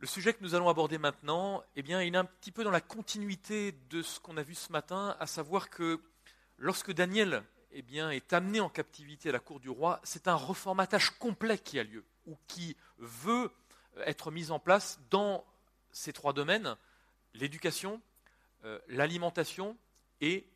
[0.00, 2.70] Le sujet que nous allons aborder maintenant, eh bien, il est un petit peu dans
[2.70, 6.00] la continuité de ce qu'on a vu ce matin, à savoir que
[6.56, 7.42] lorsque Daniel
[7.72, 11.58] eh bien, est amené en captivité à la cour du roi, c'est un reformatage complet
[11.58, 13.50] qui a lieu, ou qui veut
[14.06, 15.44] être mis en place dans
[15.90, 16.76] ces trois domaines,
[17.34, 18.00] l'éducation,
[18.64, 19.76] euh, l'alimentation
[20.20, 20.46] et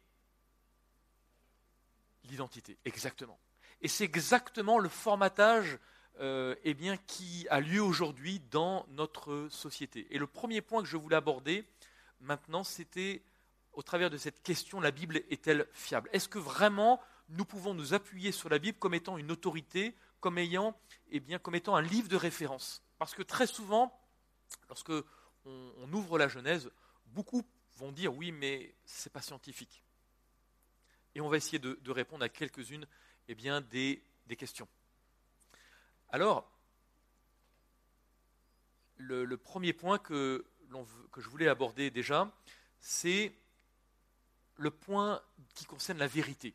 [2.23, 2.79] l'identité.
[2.85, 3.41] Exactement.
[3.81, 5.81] Et c'est exactement le formatage
[6.21, 10.07] euh, eh bien, qui a lieu aujourd'hui dans notre société.
[10.11, 11.65] Et le premier point que je voulais aborder
[12.21, 13.23] maintenant, c'était
[13.73, 16.11] au travers de cette question, la Bible est-elle fiable?
[16.13, 20.37] Est-ce que vraiment nous pouvons nous appuyer sur la Bible comme étant une autorité, comme,
[20.37, 20.79] ayant,
[21.11, 22.83] eh bien, comme étant un livre de référence?
[22.99, 23.99] Parce que très souvent,
[24.69, 24.93] lorsque
[25.47, 26.71] on, ouvre la Genèse,
[27.07, 27.43] beaucoup
[27.79, 29.83] vont dire oui, mais ce n'est pas scientifique.
[31.15, 32.87] Et on va essayer de, répondre à quelques-unes
[33.29, 34.03] eh bien, des
[34.37, 34.69] questions.
[36.13, 36.47] Alors,
[38.99, 40.45] le, premier point que,
[41.17, 42.31] je voulais aborder déjà,
[42.81, 43.35] c'est
[44.57, 45.23] le point
[45.55, 46.55] qui concerne la vérité.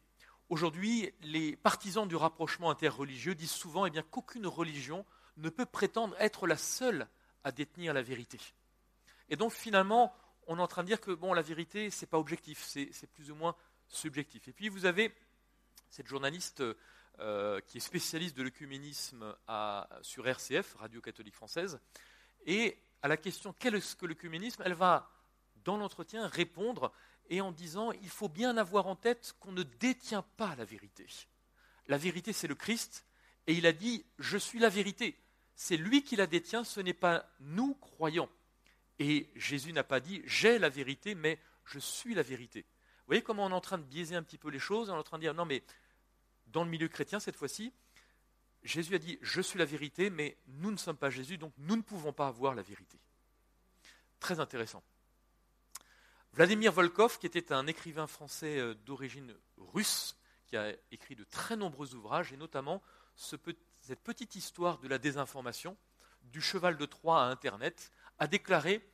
[0.49, 5.05] Aujourd'hui, les partisans du rapprochement interreligieux disent souvent eh qu'aucune religion
[5.37, 7.07] ne peut prétendre être la seule
[7.43, 8.39] à détenir la vérité.
[9.29, 10.15] Et donc finalement,
[10.45, 13.11] on est en train de dire que bon, la vérité, ce n'est pas objectif, c'est
[13.11, 13.55] plus ou moins
[13.87, 14.47] subjectif.
[14.47, 15.11] Et puis vous avez
[15.89, 16.63] cette journaliste
[17.19, 19.35] euh, qui est spécialiste de l'œcuménisme
[20.01, 21.79] sur RCF, Radio Catholique Française.
[22.45, 25.09] Et à la question quel est-ce que l'œcuménisme, elle va,
[25.63, 26.91] dans l'entretien, répondre
[27.29, 31.07] et en disant il faut bien avoir en tête qu'on ne détient pas la vérité.
[31.87, 33.05] La vérité, c'est le Christ,
[33.47, 35.17] et il a dit je suis la vérité.
[35.55, 38.29] C'est lui qui la détient, ce n'est pas nous croyants.
[38.99, 42.61] Et Jésus n'a pas dit j'ai la vérité, mais je suis la vérité.
[42.61, 44.95] Vous voyez comment on est en train de biaiser un petit peu les choses, on
[44.95, 45.63] est en train de dire non mais
[46.47, 47.73] dans le milieu chrétien cette fois-ci,
[48.63, 51.75] Jésus a dit Je suis la vérité, mais nous ne sommes pas Jésus, donc nous
[51.75, 52.99] ne pouvons pas avoir la vérité.
[54.19, 54.83] Très intéressant.
[56.33, 61.55] Vladimir Volkov, qui était un écrivain français euh, d'origine russe, qui a écrit de très
[61.55, 62.81] nombreux ouvrages, et notamment
[63.15, 65.75] cette petite histoire de la désinformation,
[66.23, 68.87] du cheval de Troie à Internet, a déclaré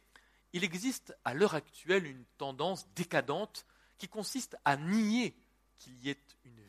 [0.53, 3.65] Il existe à l'heure actuelle une tendance décadente
[3.97, 5.35] qui consiste à nier
[5.79, 6.19] qu'il y ait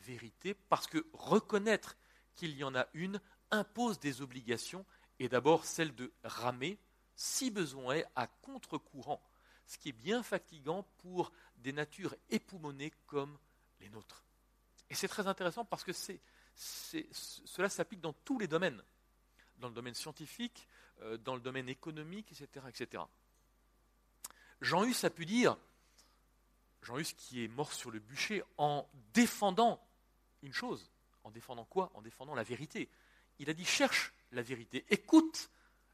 [0.05, 1.97] vérité, parce que reconnaître
[2.35, 3.19] qu'il y en a une
[3.51, 4.85] impose des obligations,
[5.19, 6.77] et d'abord celle de ramer,
[7.15, 9.21] si besoin est, à contre-courant,
[9.65, 13.37] ce qui est bien fatigant pour des natures époumonées comme
[13.79, 14.23] les nôtres.
[14.89, 15.91] Et c'est très intéressant parce que
[16.53, 18.83] cela s'applique dans tous les domaines,
[19.57, 20.67] dans le domaine scientifique,
[21.01, 22.65] euh, dans le domaine économique, etc.
[22.69, 23.03] etc.
[24.61, 25.57] Jean Hus a pu dire,
[26.81, 29.84] Jean Hus qui est mort sur le bûcher en défendant
[30.45, 30.91] une chose.
[31.23, 31.91] En défendant quoi?
[31.95, 32.89] En défendant la vérité.
[33.39, 35.49] Il a dit cherche la vérité, écoute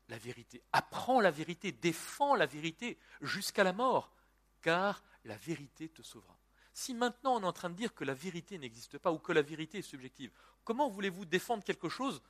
[0.10, 4.12] la vérité, apprends la vérité, défends la vérité jusqu'à la mort,
[4.62, 6.38] car la vérité te sauvera.
[6.74, 9.32] Si maintenant on est en train de dire que la vérité n'existe pas ou que
[9.32, 10.32] la vérité est subjective,
[10.64, 12.22] comment voulez-vous défendre quelque chose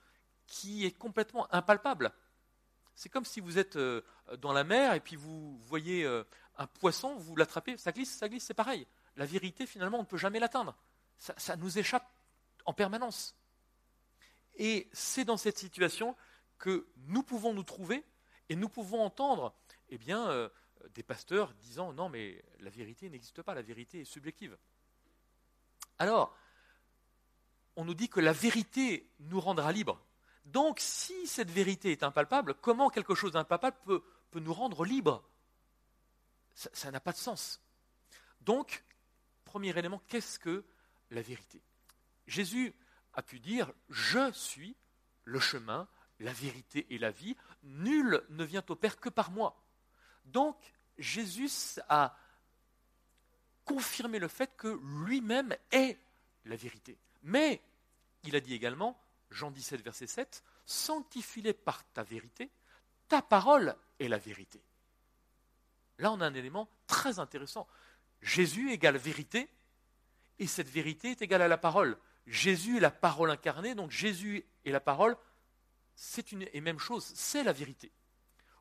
[0.45, 2.11] qui est complètement impalpable?
[2.95, 4.01] C'est comme si vous êtes euh,
[4.37, 6.23] dans la mer et puis vous voyez euh,
[6.57, 8.85] un poisson, vous l'attrapez, ça glisse, ça glisse, c'est pareil.
[9.15, 10.75] La vérité, finalement, on ne peut jamais l'atteindre.
[11.17, 12.10] Ça, nous échappe
[12.65, 13.35] en permanence.
[14.55, 16.15] Et c'est dans cette situation
[16.57, 18.03] que nous pouvons nous trouver
[18.49, 19.53] et nous pouvons entendre
[19.89, 20.49] eh bien, euh,
[20.93, 24.57] des pasteurs disant non, mais la vérité n'existe pas, la vérité est subjective.
[25.99, 26.35] Alors,
[27.75, 30.01] on nous dit que la vérité nous rendra libres.
[30.45, 35.23] Donc, si cette vérité est impalpable, comment quelque chose d'impalpable peut, peut nous rendre libres?
[36.53, 37.61] Ça n'a pas de sens.
[38.41, 38.83] Donc,
[39.45, 40.65] premier élément, qu'est-ce que
[41.11, 41.61] la vérité?
[42.27, 42.73] Jésus
[43.13, 44.75] a pu dire, je suis
[45.23, 45.87] le chemin,
[46.19, 49.61] la vérité et la vie, nul ne vient au Père que par moi.
[50.25, 50.57] Donc,
[50.97, 51.49] Jésus
[51.89, 52.15] a
[53.65, 55.97] confirmé le fait que lui-même est
[56.45, 56.97] la vérité.
[57.23, 57.61] Mais,
[58.23, 58.99] il a dit également,
[59.29, 62.49] Jean 17, verset 7, Sanctifie-les par ta vérité,
[63.07, 64.61] ta parole est la vérité.
[65.97, 67.67] Là, on a un élément très intéressant.
[68.21, 69.49] Jésus égale vérité,
[70.39, 71.97] et cette vérité est égale à la parole.
[72.27, 75.17] Jésus est la parole incarnée, donc Jésus et la parole,
[75.95, 77.91] c'est une et même chose, c'est la vérité.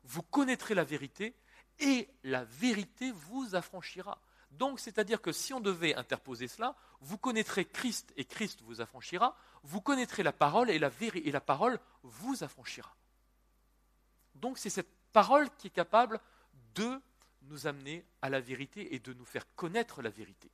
[0.03, 1.35] Vous connaîtrez la vérité,
[1.81, 4.21] et la vérité vous affranchira.
[4.51, 9.35] Donc, c'est-à-dire que si on devait interposer cela, vous connaîtrez Christ et Christ vous affranchira,
[9.63, 12.95] vous connaîtrez la parole et la, et la parole vous affranchira.
[14.35, 16.19] Donc, c'est cette parole qui est capable
[16.75, 17.01] de
[17.43, 20.51] nous amener à la vérité et de nous faire connaître la vérité.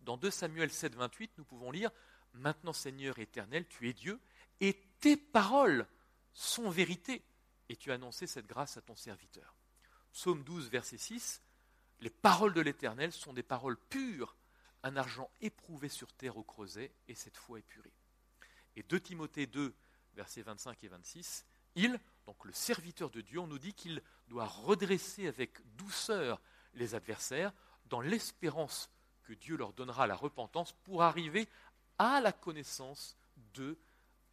[0.00, 1.90] Dans 2 Samuel 7, 28, nous pouvons lire
[2.34, 4.20] Maintenant, Seigneur éternel, tu es Dieu,
[4.60, 5.86] et tes paroles
[6.32, 7.22] sont vérité,
[7.68, 9.54] et tu as annoncé cette grâce à ton serviteur.
[10.12, 11.42] Psaume 12, verset 6,
[12.00, 14.36] les paroles de l'Éternel sont des paroles pures,
[14.82, 17.92] un argent éprouvé sur terre au creuset, et cette foi épurée.
[18.76, 19.74] Et 2 Timothée 2,
[20.14, 21.44] versets 25 et 26,
[21.76, 26.40] il, donc le serviteur de Dieu, on nous dit qu'il doit redresser avec douceur
[26.74, 27.52] les adversaires
[27.86, 28.90] dans l'espérance
[29.24, 31.48] que Dieu leur donnera la repentance pour arriver
[32.00, 33.14] à la connaissance
[33.52, 33.78] de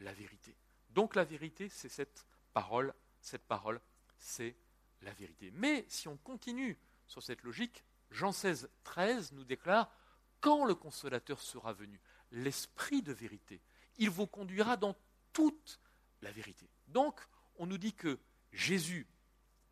[0.00, 0.56] la vérité.
[0.88, 2.24] Donc la vérité, c'est cette
[2.54, 3.78] parole, cette parole,
[4.16, 4.56] c'est
[5.02, 5.50] la vérité.
[5.52, 9.92] Mais si on continue sur cette logique, Jean 16, 13 nous déclare
[10.40, 12.00] quand le consolateur sera venu,
[12.32, 13.60] l'esprit de vérité,
[13.98, 14.96] il vous conduira dans
[15.34, 15.78] toute
[16.22, 16.70] la vérité.
[16.86, 17.20] Donc,
[17.56, 18.18] on nous dit que
[18.50, 19.06] Jésus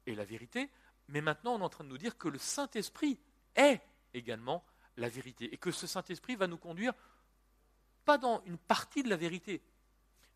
[0.07, 0.71] est la vérité,
[1.09, 3.19] mais maintenant on est en train de nous dire que le Saint-Esprit
[3.55, 3.81] est
[4.13, 4.67] également
[4.99, 6.93] la vérité, et que ce Saint-Esprit va nous conduire
[8.07, 9.61] pas dans une partie de la vérité,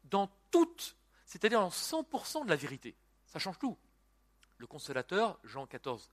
[0.04, 2.94] dans toute, c'est-à-dire dans 100% de la vérité.
[3.26, 3.78] Ça change tout.
[4.58, 6.10] Le consolateur, Jean 14,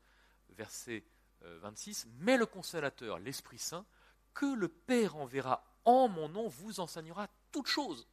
[0.52, 1.04] verset
[1.42, 3.86] 26, euh, mais le consolateur, l'Esprit Saint,
[4.34, 8.08] que le Père enverra en mon nom, vous enseignera toutes choses.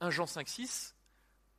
[0.00, 0.96] 1 Jean 5, 6,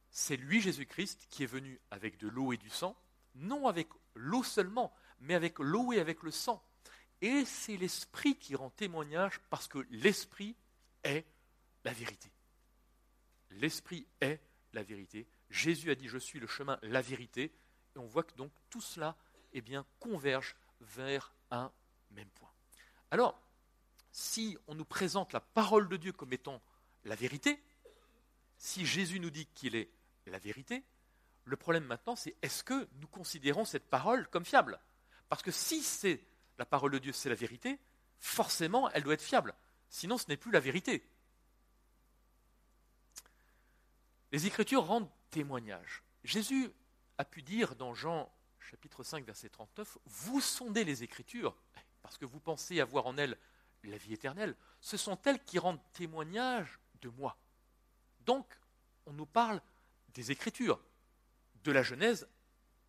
[0.09, 2.95] c'est lui, Jésus-Christ, qui est venu avec de l'eau et du sang,
[3.35, 6.61] non avec l'eau seulement, mais avec l'eau et avec le sang.
[7.21, 10.55] Et c'est l'Esprit qui rend témoignage parce que l'Esprit
[11.03, 11.25] est
[11.83, 12.31] la vérité.
[13.51, 14.39] L'Esprit est
[14.73, 15.27] la vérité.
[15.49, 17.53] Jésus a dit Je suis le chemin, la vérité.
[17.95, 19.15] Et on voit que donc tout cela
[19.53, 21.71] eh bien, converge vers un
[22.11, 22.51] même point.
[23.11, 23.39] Alors,
[24.11, 26.61] si on nous présente la parole de Dieu comme étant
[27.03, 27.61] la vérité,
[28.57, 29.89] si Jésus nous dit qu'il est
[30.27, 30.83] la vérité,
[31.45, 34.79] le problème maintenant, c'est est-ce que nous considérons cette parole comme fiable?
[35.29, 36.21] Parce que si c'est
[36.61, 37.79] la parole de Dieu, c'est la vérité,
[38.19, 39.55] forcément, elle doit être fiable.
[39.89, 41.03] Sinon, ce n'est plus la vérité.
[44.31, 46.03] Les Écritures rendent témoignage.
[46.23, 46.71] Jésus
[47.17, 51.57] a pu dire dans Jean chapitre 5, verset 39, Vous sondez les Écritures,
[52.03, 53.35] parce que vous pensez avoir en elles
[53.83, 54.55] la vie éternelle.
[54.81, 57.39] Ce sont elles qui rendent témoignage de moi.
[58.19, 58.45] Donc,
[59.07, 59.59] on nous parle
[60.09, 60.79] des Écritures,
[61.63, 62.27] de la Genèse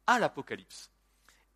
[0.06, 0.91] à l'Apocalypse.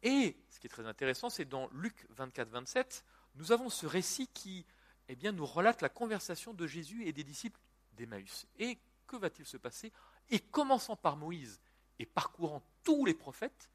[0.06, 3.04] Et ce qui est très intéressant, c'est dans Luc 24, 27,
[3.34, 4.64] nous avons ce récit qui
[5.08, 7.58] eh nous relate la conversation de Jésus et des disciples
[7.94, 8.46] d'Emmaüs.
[8.60, 9.92] Et que va-t-il se passer?
[10.30, 11.60] Et commençant par Moïse
[11.98, 13.68] et parcourant tous les prophètes,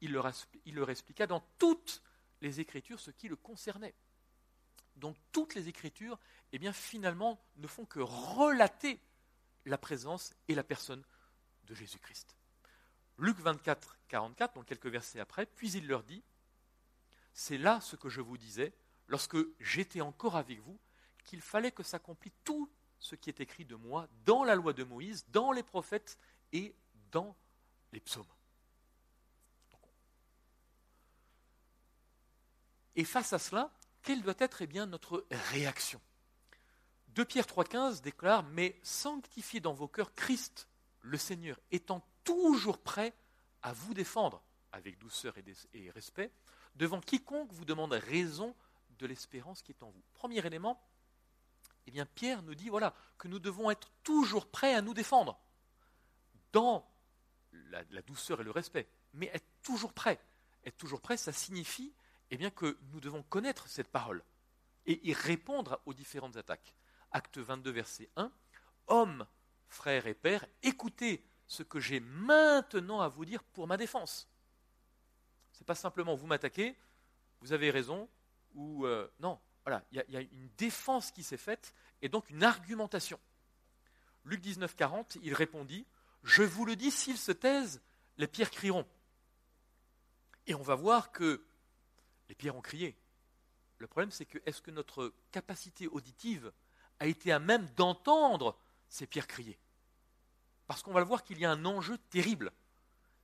[0.00, 0.32] il leur,
[0.64, 2.02] il leur expliqua dans toutes
[2.40, 3.94] les Écritures ce qui le concernait.
[4.96, 6.18] Donc toutes les Écritures,
[6.52, 8.98] eh bien, finalement, ne font que relater
[9.66, 11.04] la présence et la personne
[11.64, 12.34] de Jésus-Christ.
[13.18, 16.22] Luc 24, 44, donc quelques versets après, puis il leur dit,
[17.32, 18.72] c'est là ce que je vous disais,
[19.06, 20.78] lorsque j'étais encore avec vous,
[21.24, 24.84] qu'il fallait que s'accomplisse tout ce qui est écrit de moi dans la loi de
[24.84, 26.18] Moïse, dans les prophètes
[26.52, 26.74] et
[27.10, 27.36] dans
[27.92, 28.24] les psaumes.
[32.96, 33.72] Et face à cela,
[34.02, 36.00] quelle doit être eh bien, notre réaction?
[37.08, 40.68] 2 Pierre 3,15 déclare Mais sanctifiez dans vos cœurs Christ,
[41.00, 43.14] le Seigneur, étant toujours prêt
[43.62, 44.42] à vous défendre
[44.72, 45.34] avec douceur
[45.72, 46.32] et, respect
[46.74, 48.54] devant quiconque vous demande raison
[48.98, 50.02] de l'espérance qui est en vous.
[50.14, 50.82] Premier élément,
[51.86, 55.38] eh bien Pierre nous dit voilà que nous devons être toujours prêts à nous défendre
[56.52, 56.90] dans
[57.52, 60.20] la, douceur et le respect, mais être toujours prêt.
[60.64, 61.94] Être toujours prêt, ça signifie
[62.30, 64.24] eh bien que nous devons connaître cette parole
[64.86, 66.74] et y répondre aux différentes attaques.
[67.12, 68.32] Acte 22, verset 1.
[68.88, 69.26] Hommes,
[69.68, 74.28] frères et pères, écoutez ce que j'ai maintenant à vous dire pour ma défense.
[75.52, 76.76] Ce n'est pas simplement vous m'attaquez,
[77.40, 78.08] vous avez raison,
[78.54, 82.44] ou euh, non, voilà, il y, a une défense qui s'est faite et donc une
[82.44, 83.18] argumentation.
[84.24, 85.86] Luc 19, 40, il répondit
[86.22, 87.80] Je vous le dis, s'ils se taisent,
[88.16, 88.86] les pierres crieront.
[90.46, 91.44] Et on va voir que
[92.28, 92.96] les pierres ont crié.
[93.78, 96.52] Le problème, c'est que est-ce que notre capacité auditive
[97.00, 98.58] a été à même d'entendre
[98.88, 99.58] ces pierres crier?
[100.66, 102.52] Parce qu'on va le voir qu'il y a un enjeu terrible.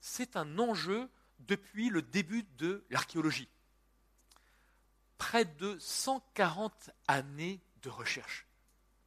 [0.00, 1.09] C'est un enjeu
[1.40, 3.49] depuis le début de l'archéologie.
[5.18, 8.47] Près de 140 années de recherche.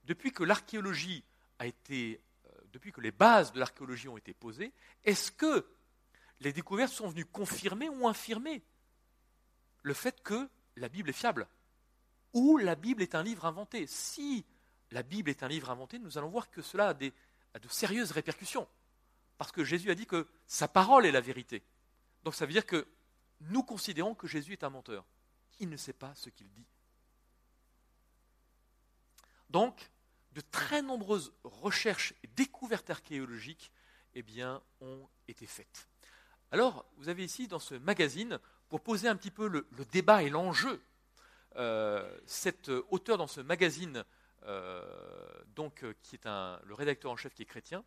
[0.06, 1.24] Depuis que l'archéologie
[1.60, 4.74] a été, euh, depuis que les bases de l'archéologie ont été posées,
[5.04, 5.66] est-ce que
[6.40, 8.62] les découvertes sont venues confirmer ou infirmer
[9.82, 11.48] le fait que la Bible est fiable
[12.34, 13.88] ou la Bible est un livre inventé?
[13.88, 14.46] Si
[14.92, 16.94] la Bible est un livre inventé, nous allons voir que cela a,
[17.60, 18.68] de sérieuses répercussions.
[19.38, 21.64] Parce que Jésus a dit que sa parole est la vérité.
[22.24, 22.88] Donc ça veut dire que
[23.42, 25.06] nous considérons que Jésus est un menteur.
[25.60, 26.66] Il ne sait pas ce qu'il dit.
[29.50, 29.92] Donc,
[30.32, 33.72] de très nombreuses recherches et découvertes archéologiques
[34.16, 35.88] eh bien, ont été faites.
[36.52, 40.30] Alors, vous avez ici dans ce magazine, pour poser un petit peu le, débat et
[40.30, 40.82] l'enjeu,
[41.56, 44.04] euh, cet auteur dans ce magazine, euh,
[45.56, 47.84] donc, qui est un, le rédacteur en chef qui est chrétien,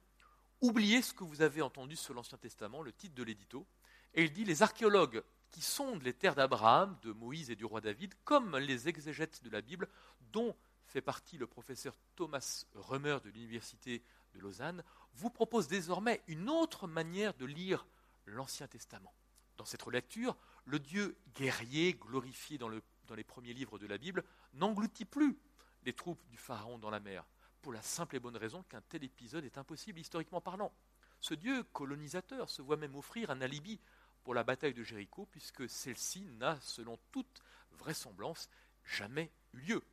[0.60, 3.66] oubliez ce que vous avez entendu sur l'Ancien Testament, le titre de l'édito,
[4.14, 7.80] et il dit les archéologues qui sondent les terres d'Abraham, de Moïse et du roi
[7.80, 9.88] David, comme les exégètes de la Bible,
[10.32, 10.54] dont
[10.86, 14.02] fait partie le professeur Thomas Römer de l'Université
[14.34, 14.82] de Lausanne,
[15.14, 17.86] vous propose désormais une autre manière de lire
[18.26, 19.14] l'Ancien Testament.
[19.56, 25.04] Dans cette relecture, le Dieu guerrier, glorifié dans les premiers livres de la Bible, n'engloutit
[25.04, 25.38] plus
[25.86, 27.24] les troupes du Pharaon dans la mer,
[27.62, 30.72] pour la simple et bonne raison qu'un tel épisode est impossible historiquement parlant.
[31.20, 33.80] Ce Dieu colonisateur se voit même offrir un alibi
[34.24, 38.50] pour la bataille de Jéricho, puisque celle-ci n'a, selon toute vraisemblance,
[38.84, 39.84] jamais eu lieu.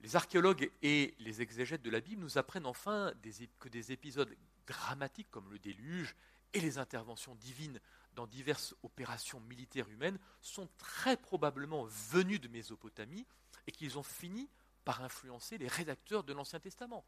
[0.00, 3.14] Les archéologues et les exégètes de la Bible nous apprennent enfin
[3.60, 4.36] que des épisodes
[4.66, 6.16] dramatiques comme le déluge
[6.52, 7.80] et les interventions divines
[8.14, 13.26] dans diverses opérations militaires humaines sont très probablement venus de Mésopotamie
[13.66, 14.48] et qu'ils ont fini
[14.84, 17.04] par influencer les rédacteurs de l'Ancien Testament.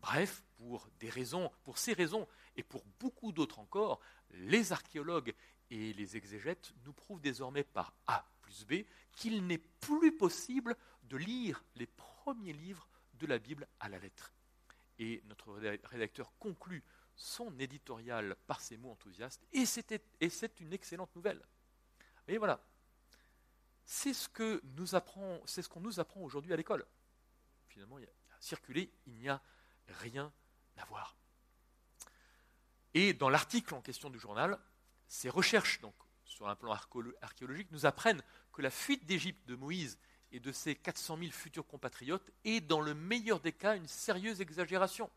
[0.00, 5.34] Bref, pour des raisons, pour ces raisons et pour beaucoup d'autres encore, les archéologues
[5.70, 11.16] et les exégètes nous prouvent désormais par A plus B qu'il n'est plus possible de
[11.16, 14.32] lire les premier livre de la Bible à la lettre.
[14.98, 15.52] Et notre
[15.84, 16.84] rédacteur conclut
[17.16, 21.42] son éditorial par ces mots enthousiastes, et c'est une excellente nouvelle.
[22.28, 22.60] Et voilà,
[23.84, 24.60] c'est ce qu'on
[25.80, 26.86] nous apprend aujourd'hui à l'école.
[27.68, 28.10] Finalement, il y a
[28.40, 29.40] circulé, il n'y a
[29.88, 30.32] rien
[30.76, 31.16] à voir.
[32.94, 34.58] Et dans l'article en question du journal,
[35.08, 36.76] ces recherches donc, sur un plan
[37.22, 38.22] archéologique nous apprennent
[38.52, 39.98] que la fuite d'Égypte de Moïse
[40.32, 44.40] et de ses 400 000 futurs compatriotes est, dans le meilleur des cas, une sérieuse
[44.40, 45.10] exagération.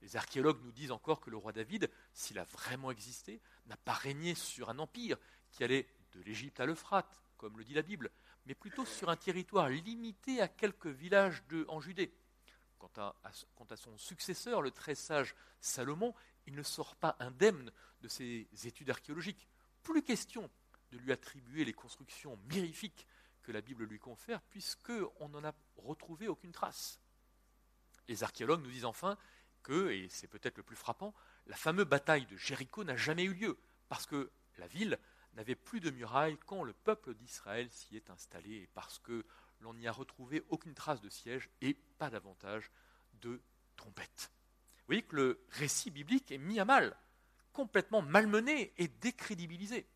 [0.00, 3.92] Les archéologues nous disent encore que le roi David, s'il a vraiment existé, n'a pas
[3.92, 5.18] régné sur un empire
[5.50, 8.10] qui allait de l'Égypte à l'Euphrate, comme le dit la Bible,
[8.44, 12.12] mais plutôt sur un territoire limité à quelques villages en Judée.
[12.78, 16.14] Quant à, son successeur, le très sage Salomon,
[16.46, 19.48] il ne sort pas indemne de ses études archéologiques.
[19.82, 20.50] Plus question
[20.92, 23.06] de lui attribuer les constructions mirifiques
[23.42, 27.00] que la Bible lui confère, puisqu'on n'en a retrouvé aucune trace.
[28.06, 29.16] Les archéologues nous disent enfin
[29.62, 31.14] que, et c'est peut-être le plus frappant,
[31.46, 34.98] la fameuse bataille de Jéricho n'a jamais eu lieu, parce que la ville
[35.38, 39.24] n'avait plus de murailles quand le peuple d'Israël s'y est installé, parce que
[39.60, 42.72] l'on n'y a retrouvé aucune trace de siège et pas davantage
[43.14, 43.40] de
[43.76, 44.32] trompettes.
[44.78, 46.96] Vous voyez que le récit biblique est mis à mal,
[47.52, 49.86] complètement malmené et décrédibilisé.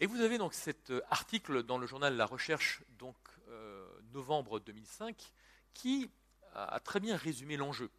[0.00, 3.16] Et vous avez donc cet euh, article dans le journal La Recherche, donc
[3.48, 5.32] euh, novembre 2005,
[5.74, 6.10] qui
[6.54, 7.90] a très bien résumé l'enjeu.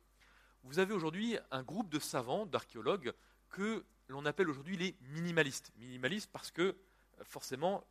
[0.63, 3.13] Vous avez aujourd'hui un groupe de savants, d'archéologues,
[3.50, 3.83] que
[4.13, 5.72] l'on appelle aujourd'hui les minimalistes.
[5.77, 6.75] Minimalistes parce que, euh,
[7.24, 7.86] forcément,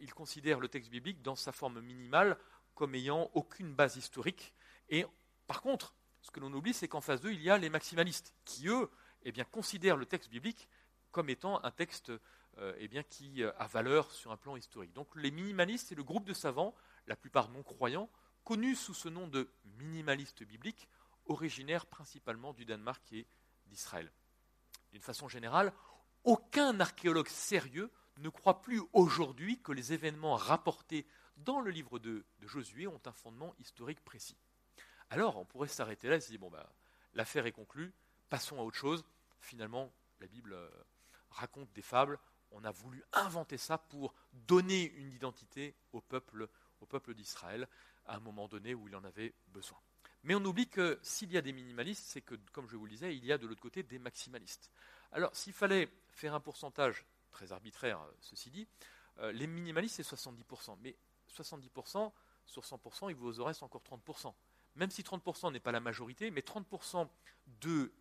[0.00, 2.36] ils considèrent le texte biblique dans sa forme minimale
[2.74, 4.52] comme ayant aucune base historique.
[4.90, 5.06] Et
[5.46, 8.34] par contre, ce que l'on oublie, c'est qu'en face d'eux, il y a les maximalistes,
[8.44, 8.90] qui, eux,
[9.22, 10.68] eh considèrent le texte biblique
[11.10, 12.12] comme étant un texte
[12.58, 14.92] euh, eh qui euh, a valeur sur un plan historique.
[14.92, 16.74] Donc les minimalistes, c'est le groupe de savants,
[17.06, 18.10] la plupart non croyants,
[18.44, 19.48] connus sous ce nom de
[19.78, 20.88] minimalistes bibliques,
[21.26, 23.26] originaires principalement du Danemark et
[23.66, 24.10] d'Israël.
[24.92, 25.72] D'une façon générale,
[26.24, 31.06] aucun archéologue sérieux ne croit plus aujourd'hui que les événements rapportés
[31.38, 34.36] dans le livre de, Josué ont un fondement historique précis.
[35.10, 36.72] Alors, on pourrait s'arrêter là et se dire, bon, bah,
[37.14, 37.92] l'affaire est conclue,
[38.28, 39.04] passons à autre chose.
[39.40, 40.68] Finalement, la Bible euh,
[41.30, 42.18] raconte des fables,
[42.50, 46.48] on a voulu inventer ça pour donner une identité au peuple,
[46.80, 47.66] au peuple d'Israël
[48.06, 49.78] à un moment donné où il en avait besoin.
[50.24, 52.90] Mais on oublie que s'il y a des minimalistes, c'est que, comme je vous le
[52.90, 54.70] disais, il y a de l'autre côté des maximalistes.
[55.10, 58.68] Alors, s'il fallait faire un pourcentage très arbitraire, euh, ceci dit,
[59.18, 60.78] euh, les minimalistes, c'est 70%.
[60.80, 60.96] Mais
[61.28, 62.12] 70%
[62.46, 64.32] sur 100%, il vous reste encore 30%.
[64.76, 67.08] Même si 30% n'est pas la majorité, mais 30%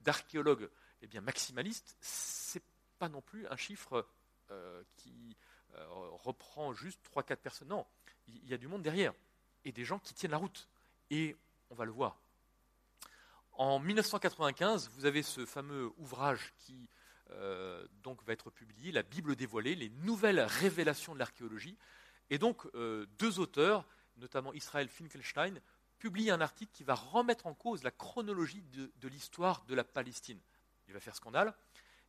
[0.01, 0.69] d'archéologues
[1.01, 2.63] eh bien, maximalistes, c'est
[2.99, 4.07] pas non plus un chiffre
[4.51, 5.35] euh, qui
[5.73, 7.69] reprend juste 3-4 personnes.
[7.69, 7.85] Non,
[8.27, 9.13] il y a du monde derrière
[9.63, 10.67] et des gens qui tiennent la route.
[11.09, 11.35] Et
[11.71, 12.19] on va le voir.
[13.53, 16.87] En 1995, vous avez ce fameux ouvrage qui
[17.31, 21.77] euh, donc va être publié, La Bible dévoilée, les nouvelles révélations de l'archéologie.
[22.29, 22.65] Et donc,
[23.19, 23.85] deux auteurs,
[24.17, 25.59] notamment Israël Finkelstein,
[25.99, 29.83] publient un article qui va remettre en cause la chronologie de, de l'histoire de la
[29.83, 30.39] Palestine.
[30.87, 31.53] Il va faire scandale.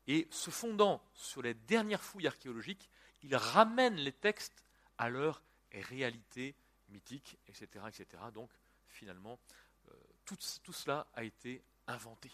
[0.06, 2.88] Et se fondant sur les dernières fouilles archéologiques,
[3.22, 4.64] il ramène les textes
[4.98, 5.42] à leur
[5.72, 6.54] réalité
[6.88, 7.84] mythique, etc.
[7.88, 8.22] etc.
[8.32, 8.50] Donc
[9.02, 9.36] finalement,
[9.88, 9.94] euh,
[10.24, 10.36] tout,
[10.72, 12.30] cela a été inventé.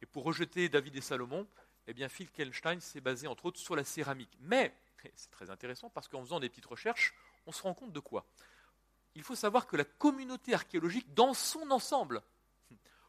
[0.00, 1.48] Et pour rejeter David et Salomon,
[1.88, 4.38] eh bien, s'est basé entre autres sur la céramique.
[4.38, 4.72] Mais,
[5.16, 7.12] c'est très intéressant parce qu'en faisant des petites recherches,
[7.44, 8.24] on se rend compte de quoi?
[9.16, 12.22] Il faut savoir que la communauté archéologique, dans son ensemble,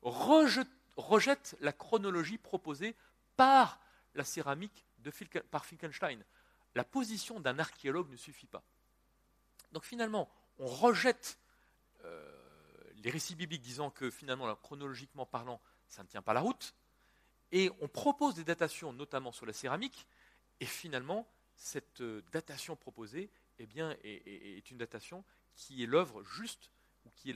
[0.01, 2.95] rejette, la chronologie proposée
[3.35, 3.79] par
[4.15, 5.11] la céramique de
[5.51, 6.23] par Finkelstein.
[6.73, 8.63] La position d'un archéologue ne suffit pas.
[9.71, 10.27] Donc finalement,
[10.57, 11.37] on rejette
[12.05, 12.36] euh,
[13.03, 16.73] les récits bibliques disant que finalement, chronologiquement parlant, ça ne tient pas la route,
[17.51, 20.07] et on propose des datations, notamment sur la céramique,
[20.59, 23.67] et finalement, cette euh, datation proposée eh
[24.03, 25.23] est, une datation
[25.55, 26.71] qui est l'œuvre juste,
[27.05, 27.33] ou qui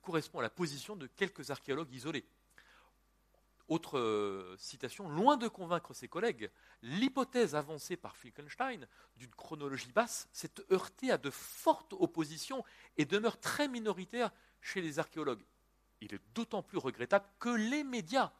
[0.00, 2.24] correspond à la position de quelques archéologues isolés.
[3.68, 6.50] Autre euh, citation, loin de convaincre ses collègues,
[6.82, 12.64] l'hypothèse avancée par Finkelstein d'une chronologie basse s'est heurtée à de fortes oppositions
[12.98, 15.44] et demeure très minoritaire chez les archéologues.
[16.00, 18.32] Il est d'autant plus regrettable que les médias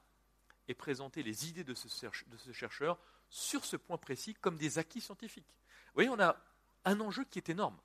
[0.69, 2.09] aient présenté les idées de ce,
[2.53, 2.99] chercheur
[3.29, 5.47] sur ce point précis comme des acquis scientifiques.
[5.49, 6.37] Vous voyez, on a
[6.85, 7.79] un enjeu qui est énorme,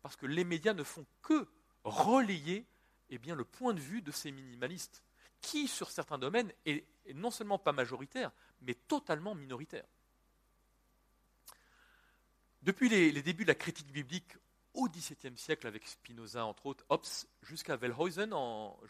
[0.00, 1.46] parce que les médias ne font que
[1.84, 2.66] relayer
[3.10, 5.02] eh bien, le point de vue de ces minimalistes,
[5.42, 9.84] qui, sur certains domaines, est, non seulement pas majoritaire, mais totalement minoritaire.
[12.62, 14.36] Depuis les, débuts de la critique biblique
[14.74, 17.06] au XVIIe siècle, avec Spinoza, entre autres, Hobbes,
[17.42, 18.34] jusqu'à Wellhausen,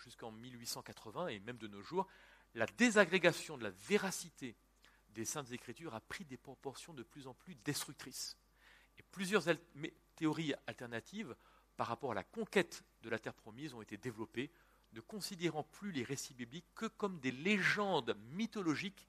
[0.02, 2.06] jusqu'en 1880 et même de nos jours,
[2.54, 4.54] la désagrégation de la véracité
[5.14, 8.36] des Saintes Écritures a pris des proportions de plus en plus destructrices.
[8.98, 9.44] Et plusieurs
[10.16, 11.34] théories alternatives
[11.76, 14.50] par rapport à la conquête de la terre promise ont été développées,
[14.92, 19.08] ne considérant plus les récits bibliques que comme des légendes mythologiques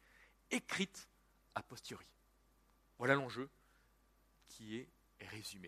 [0.50, 1.10] écrites
[1.56, 2.08] a posteriori.
[2.98, 3.50] Voilà l'enjeu
[4.48, 4.88] qui est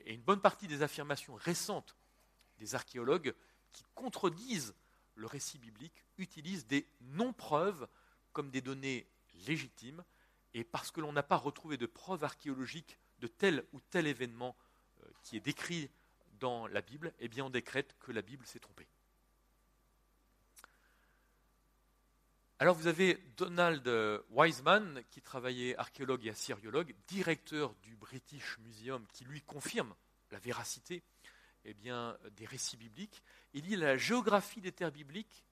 [0.05, 1.95] Et une bonne partie des affirmations récentes
[2.57, 3.33] des archéologues
[3.71, 4.73] qui contredisent
[5.15, 7.87] le récit biblique utilisent des non-preuves
[8.33, 9.07] comme des données
[9.47, 10.03] légitimes,
[10.53, 14.55] et parce que l'on n'a pas retrouvé de preuves archéologiques de tel ou tel événement
[15.01, 15.89] euh, qui est décrit
[16.39, 18.87] dans la Bible, eh bien on décrète que la Bible s'est trompée.
[22.57, 23.85] Alors vous avez Donald
[24.29, 29.93] Wiseman, qui travaillait archéologue et assyriologue, directeur du British Museum, qui lui confirme
[30.31, 31.03] la véracité
[31.65, 33.21] eh des récits bibliques.
[33.53, 35.43] Il dit la géographie des terres bibliques,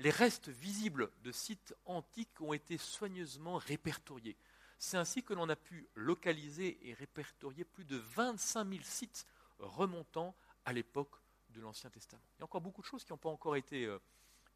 [0.00, 4.36] les restes visibles de sites antiques ont été soigneusement répertoriés.
[4.78, 9.26] C'est ainsi que l'on a pu localiser et répertorier plus de 25 000 sites
[9.58, 10.34] remontant
[10.66, 11.16] à l'époque
[11.50, 12.22] de l'Ancien Testament.
[12.36, 13.98] Il y a encore beaucoup de choses qui n'ont pas encore été euh,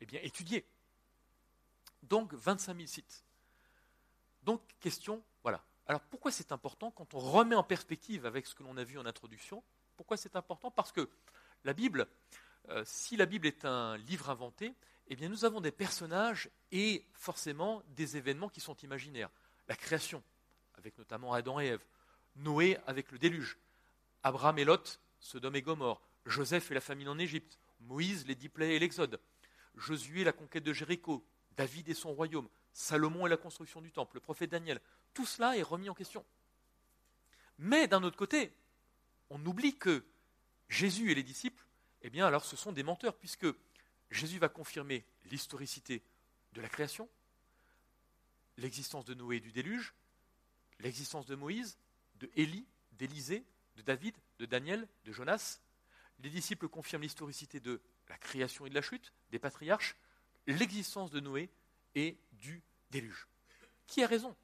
[0.03, 0.67] eh étudiées.
[2.05, 3.25] Donc 25 000 sites.
[4.43, 5.63] Donc question, voilà.
[5.87, 8.99] Alors pourquoi c'est important quand on remet en perspective avec ce que l'on a vu
[8.99, 9.63] en introduction
[9.97, 10.71] Pourquoi c'est important?
[10.71, 11.09] Parce que
[11.65, 12.07] la Bible,
[12.69, 14.75] euh, si la Bible est un livre inventé,
[15.09, 19.31] eh bien nous avons des personnages et forcément des événements qui sont imaginaires
[19.69, 20.23] la création,
[20.77, 21.85] avec notamment Adam et Ève,
[22.37, 23.59] Noé avec le déluge,
[24.23, 28.49] Abraham et Lot, Sodome et Gomorre, Joseph et la famine en Égypte, Moïse, les dix
[28.49, 29.21] plaies et l'Exode,
[29.77, 34.17] Josué, la conquête de Jéricho, David et son royaume, Salomon et la construction du temple,
[34.17, 34.81] le prophète Daniel.
[35.13, 36.25] Tout cela est remis en question.
[37.59, 38.53] Mais d'un autre côté,
[39.31, 40.05] on oublie que
[40.69, 41.65] Jésus et les disciples,
[42.03, 43.47] eh bien alors ce sont des menteurs, puisque
[44.11, 46.03] Jésus va confirmer l'historicité
[46.53, 47.09] de la création,
[48.57, 49.95] l'existence de Noé et du déluge,
[50.81, 51.79] l'existence de Moïse,
[52.17, 53.45] de Élie, d'Élisée,
[53.77, 55.61] de David, de Daniel, de Jonas.
[56.21, 59.97] Les disciples confirment l'historicité de la création et de la chute, des patriarches,
[60.47, 61.51] l'existence de Noé
[61.95, 63.29] et du déluge.
[63.87, 64.35] Qui a raison?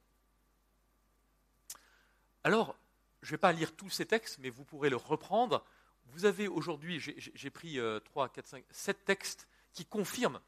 [2.45, 2.77] Alors,
[3.23, 5.65] je ne vais pas lire tous ces textes, mais vous pourrez le reprendre.
[6.07, 10.41] Vous avez aujourd'hui, j'ai pris 3, 4, 5, 7 textes qui confirment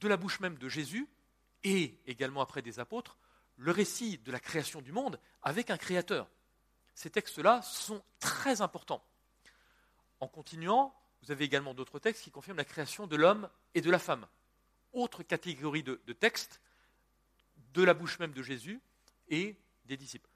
[0.00, 1.08] de la bouche même de Jésus
[1.62, 3.16] et également après des apôtres,
[3.56, 6.28] le récit de la création du monde avec un créateur.
[6.94, 9.02] Ces textes-là sont très importants.
[10.20, 13.90] En continuant, vous avez également d'autres textes qui confirment la création de l'homme et de
[13.90, 14.26] la femme.
[14.94, 16.60] Autre catégorie de, textes
[17.74, 18.80] de la bouche même de Jésus
[19.28, 20.30] et des disciples.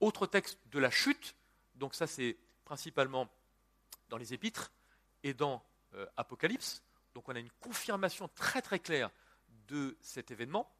[0.00, 1.34] Autre texte de la chute,
[1.74, 3.28] donc ça c'est principalement
[4.08, 4.72] dans les épîtres
[5.22, 6.82] et dans euh, Apocalypse.
[7.12, 9.10] Donc on a une confirmation très très claire
[9.68, 10.72] de cet événement.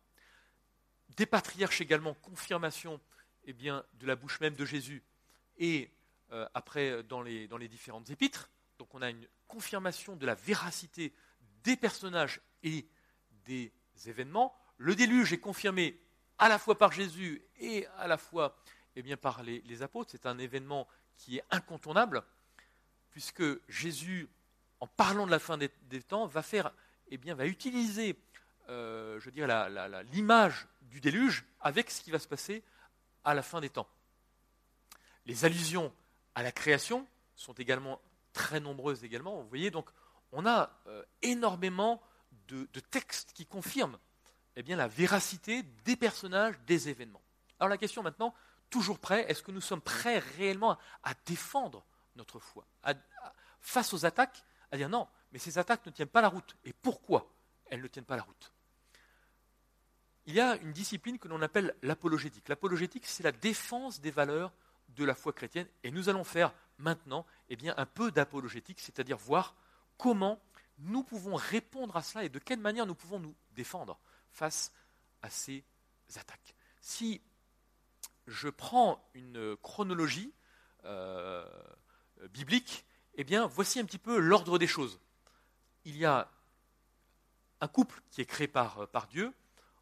[1.17, 3.01] Des patriarches également, confirmation
[3.45, 5.03] eh bien, de la bouche même de Jésus
[5.59, 5.91] et
[6.33, 8.49] euh, après dans les, dans les différentes épîtres.
[8.79, 11.13] Donc on a une confirmation de la véracité
[11.63, 12.87] des personnages et
[13.47, 13.73] des
[14.07, 14.55] événements.
[14.77, 16.01] Le déluge est confirmé
[16.39, 18.57] à la fois par Jésus et à la fois
[18.97, 20.11] eh bien, par les, apôtres.
[20.11, 22.23] C'est un événement qui est incontournable,
[23.11, 24.29] puisque Jésus,
[24.81, 25.71] en parlant de la fin des,
[26.03, 26.73] temps, va faire,
[27.09, 28.17] eh bien, va utiliser
[28.69, 29.69] euh, je dirais,
[30.13, 32.63] l'image du déluge avec ce qui va se passer
[33.23, 33.89] à la fin des temps.
[35.27, 35.93] Les allusions
[36.35, 38.01] à la création sont également
[38.33, 39.43] très nombreuses également.
[39.43, 39.91] Vous voyez, donc
[40.33, 42.03] on a euh, énormément
[42.49, 43.99] de, textes qui confirment
[44.57, 47.23] eh bien, la véracité des personnages, des événements.
[47.59, 48.35] Alors la question maintenant,
[48.71, 51.85] toujours prêt, est-ce que nous sommes prêts réellement à, défendre
[52.17, 52.67] notre foi
[53.61, 56.57] Face aux attaques, à dire non, mais ces attaques ne tiennent pas la route.
[56.65, 57.33] Et pourquoi
[57.67, 58.53] elles ne tiennent pas la route?
[60.27, 62.49] Il y a une discipline que l'on appelle l'apologétique.
[62.49, 64.53] L'apologétique, c'est la défense des valeurs
[64.89, 65.67] de la foi chrétienne.
[65.83, 69.55] Et nous allons faire maintenant eh bien, un peu d'apologétique, c'est-à-dire voir
[69.99, 70.41] comment
[70.79, 73.99] nous pouvons répondre à cela et de quelle manière nous pouvons nous défendre
[74.31, 74.73] face
[75.23, 75.65] à ces
[76.17, 76.55] attaques.
[76.81, 77.23] Si
[78.27, 80.33] je prends une chronologie
[80.85, 81.47] euh,
[82.31, 82.85] biblique,
[83.15, 84.99] eh bien, voici un petit peu l'ordre des choses.
[85.85, 86.31] Il y a
[87.61, 89.33] un couple qui est créé par, par Dieu.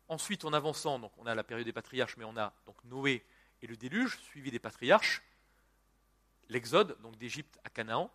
[0.08, 3.24] Ensuite, en avançant, on a la période des patriarches, mais on a donc Noé
[3.62, 5.22] et le déluge, suivi des patriarches,
[6.48, 8.10] l'exode, donc d'Égypte à Canaan,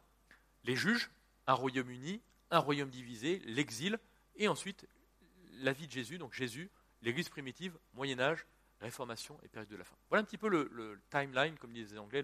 [0.63, 1.09] les juges,
[1.47, 3.99] un royaume uni, un royaume divisé, l'exil,
[4.35, 4.87] et ensuite
[5.59, 6.69] la vie de Jésus, donc Jésus,
[7.01, 8.45] l'Église primitive, Moyen Âge,
[8.79, 9.95] Réformation et période de la fin.
[10.09, 12.23] Voilà un petit peu le, timeline, comme disent les Anglais,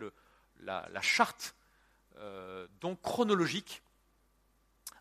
[0.59, 1.55] la, charte
[2.17, 3.81] euh, donc chronologique,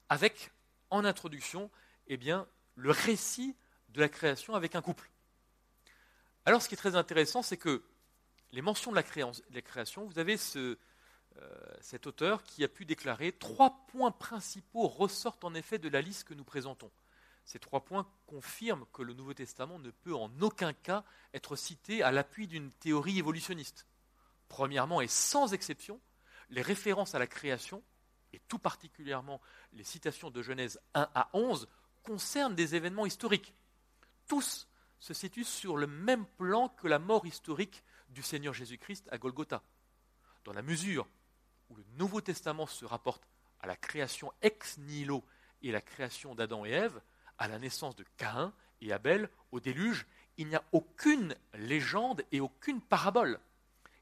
[0.08, 0.50] avec
[0.88, 1.70] en introduction
[2.06, 3.54] eh bien, le récit
[3.90, 5.10] de la création avec un couple.
[6.46, 7.82] Alors ce qui est très intéressant, c'est que
[8.52, 9.02] les mentions de la,
[9.62, 10.78] création, vous avez ce,
[11.80, 16.24] cet auteur qui a pu déclarer trois points principaux ressortent en effet de la liste
[16.24, 16.90] que nous présentons.
[17.44, 22.02] Ces trois points confirment que le Nouveau Testament ne peut en aucun cas être cité
[22.02, 23.86] à l'appui d'une théorie évolutionniste.
[24.48, 26.00] Premièrement et sans exception,
[26.50, 27.82] les références à la création,
[28.32, 29.40] et tout particulièrement
[29.72, 31.68] les citations de Genèse 1 à 11,
[32.02, 33.54] concernent des événements historiques.
[34.28, 34.68] Tous
[35.00, 39.62] se situent sur le même plan que la mort historique du Seigneur Jésus-Christ à Golgotha.
[40.44, 41.08] Dans la mesure
[41.72, 43.26] où le Nouveau Testament se rapporte
[43.60, 45.24] à la création ex nihilo
[45.62, 47.00] et la création d'Adam et Ève,
[47.38, 50.06] à la naissance de Caïn et Abel, au déluge,
[50.36, 53.40] il n'y a aucune légende et aucune parabole.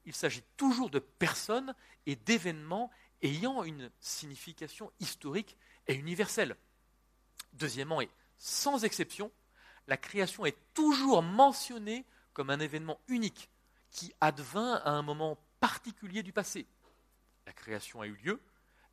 [0.04, 1.74] Il s'agit toujours de personnes
[2.06, 2.90] et d'événements
[3.22, 5.56] ayant une signification historique
[5.86, 6.56] et universelle.
[7.52, 9.30] Deuxièmement, et sans exception,
[9.86, 13.50] la création est toujours mentionnée comme un événement unique
[13.90, 16.66] qui advint à un moment particulier du passé.
[17.50, 18.40] La création a eu lieu,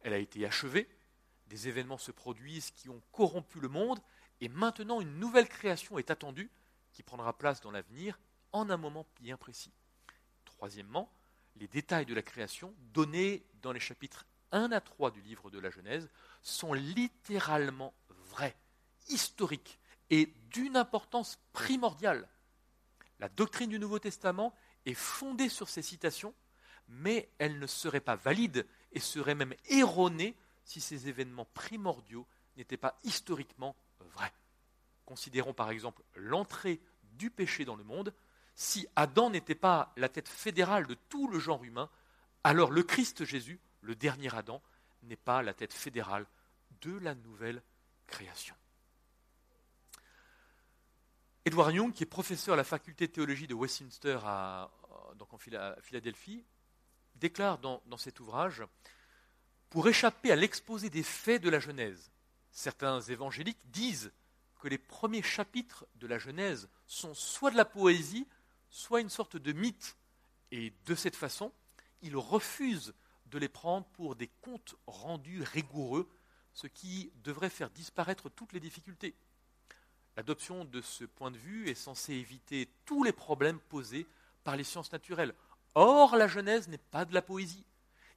[0.01, 0.89] elle a été achevée,
[1.45, 3.99] des événements se produisent qui ont corrompu le monde,
[4.41, 6.49] et maintenant une nouvelle création est attendue,
[6.91, 8.19] qui prendra place dans l'avenir,
[8.53, 9.71] en un moment bien précis.
[10.43, 11.13] Troisièmement,
[11.57, 15.59] les détails de la création, donnés dans les chapitres 1 à 3 du livre de
[15.59, 16.09] la Genèse,
[16.41, 17.93] sont littéralement
[18.31, 18.57] vrais,
[19.07, 19.77] historiques
[20.09, 22.27] et d'une importance primordiale.
[23.19, 24.51] La doctrine du Nouveau Testament
[24.87, 26.33] est fondée sur ces citations,
[26.87, 32.77] mais elle ne serait pas valide et serait même erronée si ces événements primordiaux n'étaient
[32.77, 34.33] pas historiquement vrais.
[35.05, 36.81] Considérons par exemple l'entrée
[37.13, 38.13] du péché dans le monde.
[38.55, 41.89] Si Adam n'était pas la tête fédérale de tout le genre humain,
[42.43, 44.61] alors le Christ Jésus, le dernier Adam,
[45.03, 46.25] n'est pas la tête fédérale
[46.81, 47.61] de la nouvelle
[48.07, 48.55] création.
[51.45, 54.19] Edward Young, qui est professeur à la faculté de théologie de Westminster
[55.15, 56.43] donc en Philadelphie,
[57.19, 58.63] déclare dans, dans cet ouvrage
[59.69, 62.11] Pour échapper à l'exposé des faits de la Genèse,
[62.51, 64.11] certains évangéliques disent
[64.59, 68.27] que les premiers chapitres de la Genèse sont soit de la poésie,
[68.69, 69.95] soit une sorte de mythe.
[70.51, 71.51] Et de cette façon,
[72.01, 72.93] ils refusent
[73.27, 76.09] de les prendre pour des comptes rendus rigoureux,
[76.53, 79.13] ce qui devrait faire disparaître toutes les difficultés.
[80.15, 84.07] L'adoption de ce point de vue est censée éviter tous les problèmes posés
[84.43, 85.35] par les sciences naturelles.
[85.79, 87.63] Or, la Genèse n'est pas de la poésie.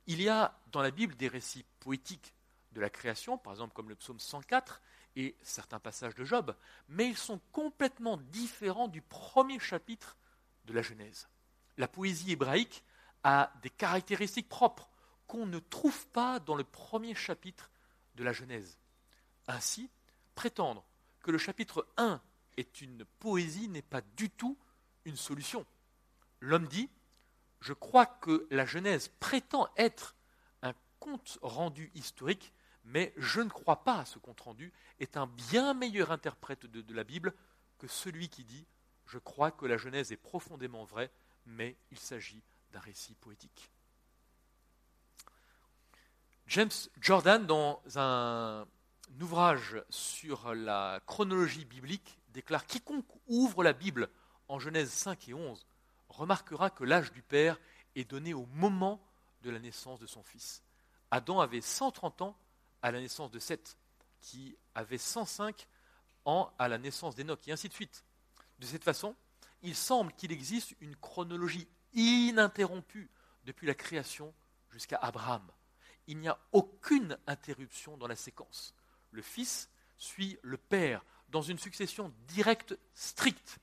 [0.07, 2.33] Il y a dans la Bible des récits poétiques
[2.73, 4.81] de la création, par exemple comme le psaume 104
[5.17, 6.57] et certains passages de Job,
[6.89, 10.17] mais ils sont complètement différents du premier chapitre
[10.65, 11.29] de la Genèse.
[11.77, 12.83] La poésie hébraïque
[13.25, 14.89] a des caractéristiques propres
[15.27, 17.71] qu'on ne trouve pas dans le premier chapitre
[18.15, 18.79] de la Genèse.
[19.49, 19.91] Ainsi,
[20.35, 20.83] prétendre
[21.21, 22.23] que le chapitre 1
[22.57, 24.57] est une poésie n'est pas du tout
[25.05, 25.67] une solution.
[26.41, 26.89] L'homme dit,
[27.61, 30.15] je crois que la Genèse prétend être
[30.63, 32.53] un compte rendu historique,
[32.85, 36.95] mais je ne crois pas à ce compte rendu, est un bien meilleur interprète de,
[36.95, 37.35] la Bible
[37.79, 38.67] que celui qui dit,
[39.07, 41.11] je crois que la Genèse est profondément vraie,
[41.47, 42.43] mais il s'agit
[42.73, 43.71] d'un récit poétique.
[46.47, 46.71] James
[47.01, 48.67] Jordan, dans un
[49.21, 54.09] ouvrage sur la chronologie biblique déclare Quiconque ouvre la Bible
[54.49, 55.67] en Genèse 5 et 11
[56.21, 57.59] remarquera que l'âge du Père
[57.97, 59.01] est donné au moment
[59.43, 60.63] de la naissance de son fils.
[61.11, 62.37] Adam avait 130 ans
[62.83, 63.79] à la naissance de Seth,
[64.21, 65.67] qui avait 105
[66.27, 68.05] ans à la naissance d'Enoch, et ainsi de suite.
[68.59, 69.17] De cette façon,
[69.63, 73.11] il semble qu'il existe une chronologie ininterrompue
[73.45, 74.35] depuis la création
[74.69, 75.51] jusqu'à Abraham.
[76.07, 78.75] Il n'y a aucune interruption dans la séquence.
[79.11, 83.59] Le Fils suit le Père dans une succession directe stricte.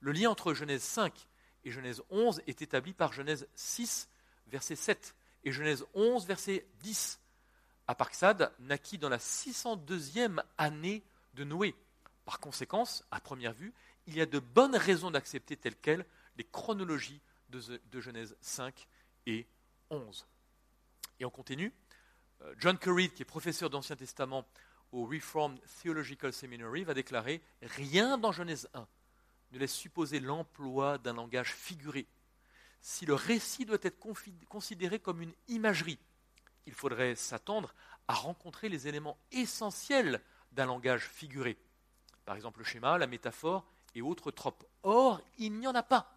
[0.00, 1.28] Le lien entre Genèse 5
[1.68, 4.08] et Genèse 11 est établi par Genèse 6,
[4.46, 7.20] verset 7, et Genèse 11, verset 10.
[7.86, 11.02] Aparxad naquit dans la 602e année
[11.34, 11.74] de Noé.
[12.24, 13.74] Par conséquent, à première vue,
[14.06, 16.06] il y a de bonnes raisons d'accepter telles quelles
[16.38, 18.88] les chronologies de, Genèse 5
[19.26, 19.46] et
[19.90, 20.26] 11.
[21.20, 21.74] Et on continue.
[22.40, 24.46] Euh, John Curry, qui est professeur d'Ancien Testament
[24.92, 28.88] au Reformed Theological Seminary, va déclarer Rien dans Genèse 1
[29.52, 32.06] ne laisse supposer l'emploi d'un langage figuré.
[32.80, 33.98] Si le récit doit être
[34.48, 35.98] considéré comme une imagerie,
[36.66, 37.74] il faudrait s'attendre
[38.08, 41.58] à rencontrer les éléments essentiels d'un langage figuré.
[42.24, 44.64] Par exemple, le schéma, la métaphore et autres tropes.
[44.82, 46.14] Or, il n'y en a pas.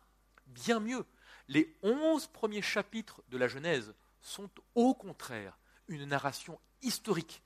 [0.47, 1.05] Bien mieux,
[1.47, 7.41] les onze premiers chapitres de la Genèse sont au contraire une narration historique,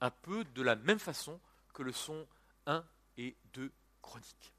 [0.00, 1.40] un peu de la même façon
[1.72, 2.26] que le sont
[2.66, 2.84] 1
[3.16, 3.72] et 2
[4.02, 4.52] chroniques.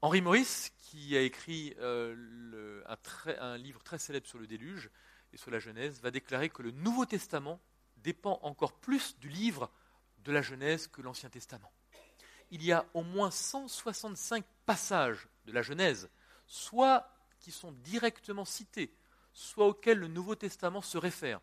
[0.00, 2.84] Henri Maurice, qui a écrit euh,
[3.40, 4.90] un, livre très célèbre sur le déluge
[5.32, 7.60] et sur la Genèse, va déclarer que le Nouveau Testament
[7.96, 9.72] dépend encore plus du livre
[10.18, 11.72] de la Genèse que l'Ancien Testament.
[12.52, 16.08] Il y a au moins 165 passages de la Genèse,
[16.46, 18.94] soit qui sont directement cités,
[19.32, 21.40] soit auxquels le Nouveau Testament se réfère.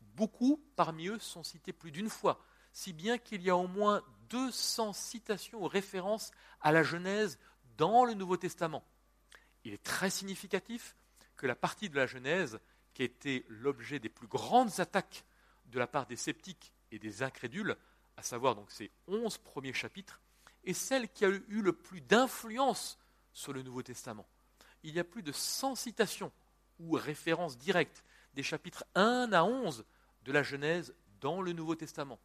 [0.00, 4.02] Beaucoup parmi eux sont cités plus d'une fois, si bien qu'il y a au moins
[4.30, 7.38] 200 citations ou références à la Genèse
[7.76, 8.84] dans le Nouveau Testament.
[9.64, 10.96] Il est très significatif
[11.36, 12.58] que la partie de la Genèse
[12.94, 15.24] qui a été l'objet des plus grandes attaques
[15.66, 17.76] de la part des sceptiques et des incrédules,
[18.16, 20.20] à savoir donc ces onze premiers chapitres,
[20.64, 22.98] est celle qui a eu le plus d'influence
[23.32, 24.26] sur le Nouveau Testament.
[24.82, 26.32] Il y a plus de 100 citations
[26.78, 28.04] ou références directes
[28.34, 29.84] des chapitres 1 à 11
[30.24, 32.18] de la Genèse dans le Nouveau Testament.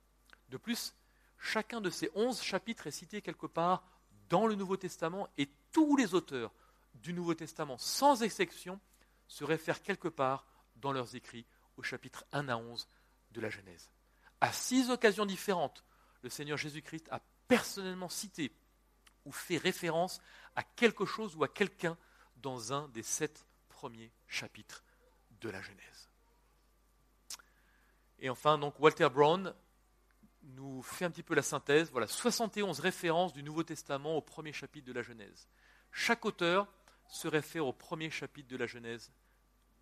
[0.50, 0.94] De plus,
[1.38, 3.84] chacun de ces onze chapitres est cité quelque part
[4.30, 6.54] dans le Nouveau Testament et tous les auteurs
[6.96, 8.80] du Nouveau Testament, sans exception,
[9.28, 10.46] se réfèrent quelque part
[10.78, 11.46] dans leurs écrits
[11.78, 12.88] au chapitre 1 à 11
[13.32, 13.90] de la Genèse.
[14.42, 15.84] À six occasions différentes,
[16.22, 18.52] le Seigneur Jésus-Christ a personnellement cité
[19.26, 20.20] ou fait référence
[20.56, 21.98] à quelque chose ou à quelqu'un
[22.38, 24.84] dans un des sept premiers chapitres
[25.42, 26.10] de la Genèse.
[28.20, 29.54] Et enfin, donc Walter Brown
[30.56, 31.92] nous fait un petit peu la synthèse.
[31.92, 35.48] Voilà, 71 références du Nouveau Testament au premier chapitre de la Genèse.
[35.92, 36.68] Chaque auteur
[37.08, 39.12] se réfère au premier chapitre de la Genèse,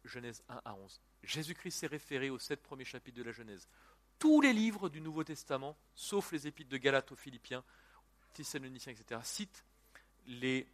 [0.04, 1.02] Genèse 1 à 11.
[1.24, 3.68] Jésus-Christ s'est référé aux sept premiers chapitres de la Genèse.
[4.20, 7.64] Tous les livres du Nouveau Testament, sauf les épîtres de Galates aux Philippiens,
[8.34, 9.66] Thessaloniciens, etc., citent
[10.28, 10.68] les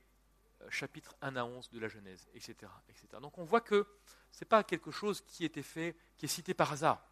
[0.62, 2.72] euh, chapitres 1 à 11 de la Genèse, etc.
[2.90, 3.08] etc.
[3.22, 3.88] Donc on voit que
[4.32, 7.06] ce n'est pas quelque chose qui été fait, qui est cité par hasard.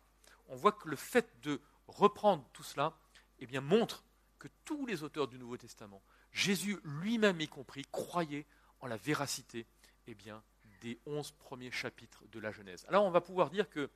[0.48, 2.98] On voit que le fait de reprendre tout cela
[3.40, 4.04] eh bien, montre
[4.38, 8.46] que tous les auteurs du Nouveau Testament, Jésus lui-même y compris, croyaient
[8.80, 9.66] en la véracité
[10.08, 10.44] eh bien,
[10.82, 12.86] des onze premiers chapitres de la Genèse.
[12.88, 13.90] Alors on va pouvoir dire que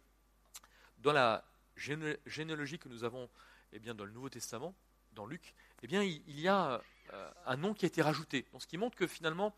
[0.98, 3.30] dans la généalogie que nous avons
[3.72, 4.76] eh bien, dans le Nouveau Testament,
[5.14, 6.82] dans Luc, eh bien, il, y a
[7.14, 8.46] euh, un nom qui a été rajouté.
[8.60, 9.56] Ce qui montre que finalement,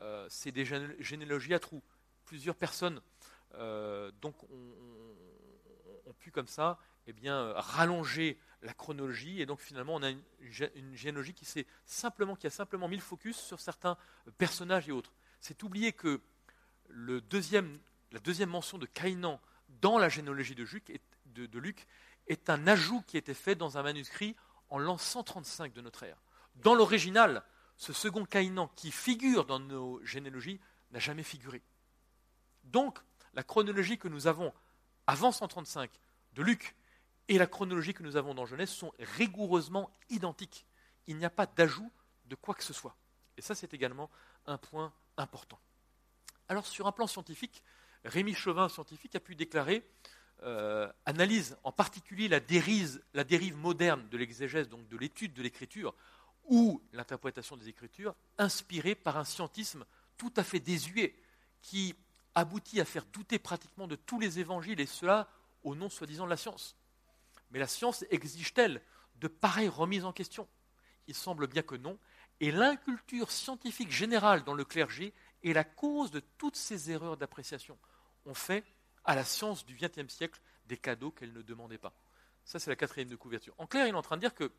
[0.00, 1.82] euh, c'est des généalogies à trous.
[2.24, 3.00] Plusieurs personnes
[3.54, 9.40] euh, donc, ont, pu comme ça eh bien, rallonger la chronologie.
[9.40, 11.46] Et donc finalement, on a une, généalogie qui,
[11.86, 13.96] simplement, qui a simplement mis le focus sur certains
[14.36, 15.12] personnages et autres.
[15.40, 16.20] C'est oublier que
[16.90, 17.80] la deuxième
[18.46, 19.40] mention de Caïnan
[19.80, 20.66] dans la généalogie de,
[21.46, 21.86] de, Luc
[22.26, 24.36] est un ajout qui a été fait dans un manuscrit
[24.68, 26.20] en l'an 135 de notre ère.
[26.56, 27.42] Dans l'original,
[27.78, 31.62] ce second Caïnan qui figure dans nos généalogies n'a jamais figuré.
[32.64, 32.98] Donc,
[33.32, 34.52] la chronologie que nous avons
[35.06, 35.90] avant 135
[36.34, 36.74] de Luc
[37.28, 40.66] et la chronologie que nous avons dans Genèse sont rigoureusement identiques.
[41.06, 41.90] Il n'y a pas d'ajout
[42.26, 42.96] de quoi que ce soit.
[43.36, 44.10] Et ça, c'est également
[44.46, 45.58] un point important.
[46.48, 47.62] Alors, sur un plan scientifique,
[48.04, 49.84] Rémi Chauvin, scientifique, a pu déclarer,
[50.42, 55.42] euh, analyse en particulier la dérive, la dérive moderne de l'exégèse, donc de l'étude de
[55.42, 55.94] l'écriture,
[56.44, 59.84] ou l'interprétation des écritures, inspirée par un scientisme
[60.16, 61.14] tout à fait désuet,
[61.60, 61.94] qui
[62.34, 65.28] aboutit à faire douter pratiquement de tous les évangiles, et cela
[65.64, 66.77] au nom soi-disant de la science.
[67.50, 68.82] Mais la science exige-t-elle
[69.16, 70.48] de pareilles remises en question?
[71.06, 71.98] Il semble bien que non.
[72.40, 77.78] Et l'inculture scientifique générale dans le clergé est la cause de toutes ces erreurs d'appréciation.
[78.26, 78.64] On fait
[79.04, 81.92] à la science du XXe siècle des cadeaux qu'elle ne demandait pas.
[82.44, 83.54] Ça, c'est la quatrième de couverture.
[83.58, 84.52] En clair, il est en train de dire que,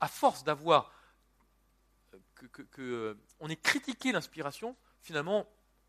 [0.00, 0.92] à force d'avoir
[2.34, 5.48] que, euh, on ait critiqué l'inspiration, finalement,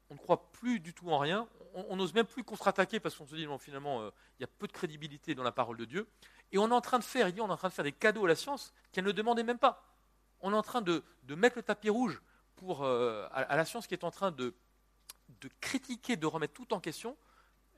[0.09, 1.47] on ne croit plus du tout en rien.
[1.73, 4.47] On n'ose même plus contre-attaquer parce qu'on se dit, non, finalement, euh, il y a
[4.47, 6.07] peu de crédibilité dans la parole de Dieu.
[6.51, 7.83] Et on est en train de faire, il dit, on est en train de faire
[7.83, 9.83] des cadeaux à la science qu'elle ne demandait même pas.
[10.41, 12.21] On est en train de, mettre le tapis rouge
[12.63, 14.53] euh, à, la science qui est en train de,
[15.61, 17.17] critiquer, de remettre tout en question,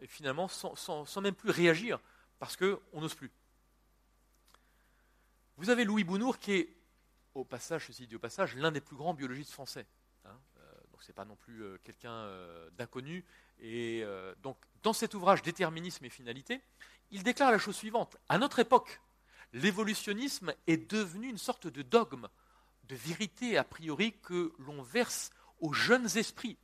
[0.01, 1.99] et finalement sans, sans même plus réagir,
[2.37, 3.31] parce qu'on n'ose plus.
[5.57, 6.75] Vous avez Louis Bounour qui est,
[7.33, 9.85] au passage, ceci dit au passage, l'un des plus grands biologistes français.
[11.05, 13.23] Donc ce n'est pas non plus euh, quelqu'un euh, d'inconnu.
[13.59, 16.61] Et euh, donc, dans cet ouvrage Déterminisme et finalité,
[17.11, 18.17] il déclare la chose suivante.
[18.27, 19.01] À notre époque,
[19.53, 22.27] l'évolutionnisme est devenu une sorte de dogme,
[22.85, 26.57] de vérité a priori que l'on verse aux jeunes esprits,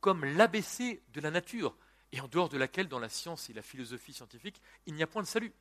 [0.00, 1.76] comme l'ABC de la nature,
[2.12, 5.08] et en dehors de laquelle, dans la science et la philosophie scientifique, il n'y a
[5.08, 5.52] point de salut.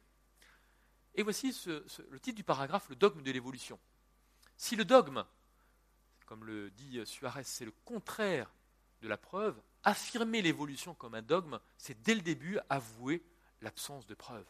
[1.15, 3.79] Et voici le titre du paragraphe, le dogme de l'évolution.
[4.57, 5.25] Si le dogme
[6.31, 8.49] comme le dit Suarez, c'est le contraire
[9.01, 9.61] de la preuve.
[9.83, 13.21] Affirmer l'évolution comme un dogme, c'est dès le début avouer
[13.59, 14.45] l'absence de preuve.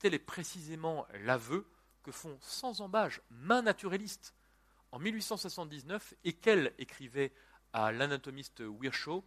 [0.00, 1.70] Tel est précisément l'aveu
[2.02, 4.34] que font sans embâge main naturaliste
[4.90, 7.32] en 1879 et qu'elle écrivait
[7.72, 9.24] à l'anatomiste Virchow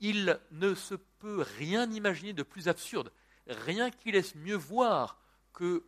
[0.00, 3.10] Il ne se peut rien imaginer de plus absurde,
[3.46, 5.18] rien qui laisse mieux voir
[5.54, 5.82] que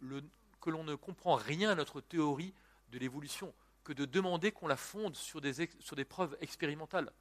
[0.64, 2.54] l'on ne comprend rien à notre théorie
[2.88, 3.52] de l'évolution
[3.84, 7.12] que de demander qu'on la fonde sur des, sur des preuves expérimentales.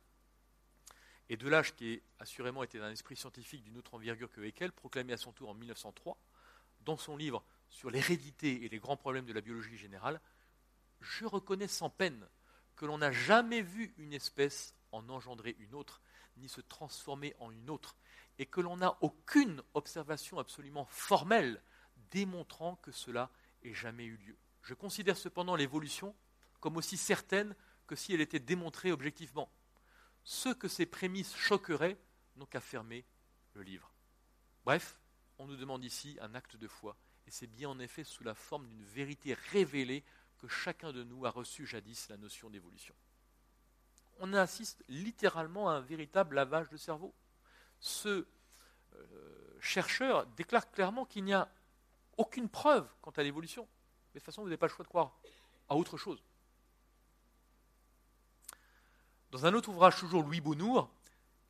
[1.30, 5.14] Et Delage, qui a assurément été un esprit scientifique d'une autre envergure que Haeckel, proclamé
[5.14, 6.18] à son tour en 1903,
[6.82, 10.20] dans son livre sur l'hérédité et les grands problèmes de la biologie générale,
[11.02, 12.28] je reconnais sans peine
[12.76, 16.02] que l'on n'a jamais vu une espèce en engendrer une autre,
[16.38, 17.96] ni se transformer en une autre,
[18.40, 21.62] et que l'on n'a aucune observation absolument formelle
[22.12, 23.30] démontrant que cela
[23.64, 24.38] ait jamais eu lieu.
[24.62, 26.16] Je considère cependant l'évolution
[26.64, 29.52] comme aussi certaine que si elle était démontrée objectivement.
[30.24, 31.98] Ceux que ces prémices choqueraient
[32.38, 33.04] n'ont qu'à fermer
[33.52, 33.94] le livre.
[34.64, 34.98] Bref,
[35.40, 36.96] on nous demande ici un acte de foi,
[37.28, 40.06] et c'est bien en effet sous la forme d'une vérité révélée
[40.38, 42.96] que chacun de nous a reçu jadis la notion d'évolution.
[44.20, 47.14] On assiste littéralement à un véritable lavage de cerveau.
[47.82, 48.26] Ce
[48.94, 51.54] euh, chercheur déclare clairement qu'il n'y a
[52.16, 53.64] aucune preuve quant à l'évolution.
[54.14, 55.20] Mais de toute façon, vous n'avez pas le choix de croire
[55.68, 56.24] à autre chose.
[59.34, 60.92] Dans un autre ouvrage, toujours Louis Bonnour,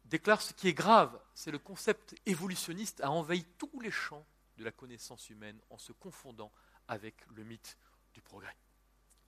[0.05, 4.63] déclare ce qui est grave, c'est le concept évolutionniste a envahi tous les champs de
[4.63, 6.49] la connaissance humaine en se confondant
[6.87, 7.77] avec le mythe
[8.13, 8.55] du progrès.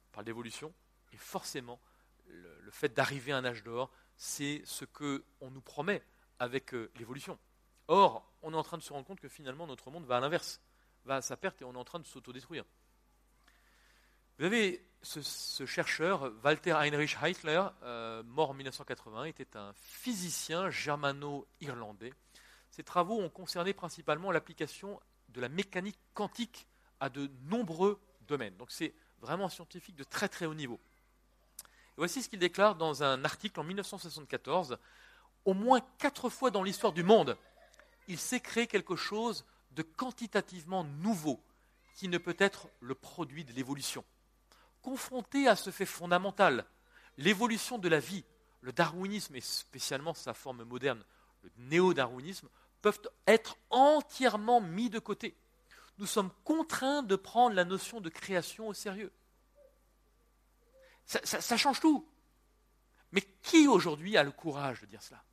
[0.07, 0.73] On parle d'évolution,
[1.11, 1.81] et forcément,
[2.27, 6.01] le, fait d'arriver à un âge d'or, c'est ce qu'on nous promet
[6.39, 7.37] avec euh, l'évolution.
[7.89, 10.19] Or, on est en train de se rendre compte que finalement, notre monde va à
[10.21, 10.61] l'inverse,
[11.03, 12.63] va à sa perte et on est en train de s'autodétruire.
[14.37, 22.11] Vous avez ce, chercheur, Walter Heinrich Heitler, euh, mort en 1980, était un physicien germano-irlandais.
[22.69, 26.67] Ses travaux ont concerné principalement l'application de la mécanique quantique
[26.99, 28.57] à de nombreux domaines.
[28.57, 30.81] Donc c'est vraiment scientifique de très très haut niveau.
[31.95, 34.77] voici ce qu'il déclare dans un article en 1974.
[35.45, 37.37] Au moins quatre fois dans l'histoire du monde,
[38.09, 41.41] il s'est créé quelque chose de quantitativement nouveau
[41.95, 44.03] qui ne peut être le produit de l'évolution
[44.85, 46.63] confronté à ce fait fondamental,
[47.17, 48.23] l'évolution de la vie,
[48.61, 51.03] le darwinisme et spécialement sa forme moderne,
[51.41, 52.47] le néo-darwinisme,
[52.83, 55.35] peuvent être entièrement mis de côté.
[55.97, 59.11] Nous sommes contraints de prendre la notion de création au sérieux.
[61.07, 62.07] Ça, change tout.
[63.11, 65.23] Mais qui aujourd'hui a le courage de dire cela?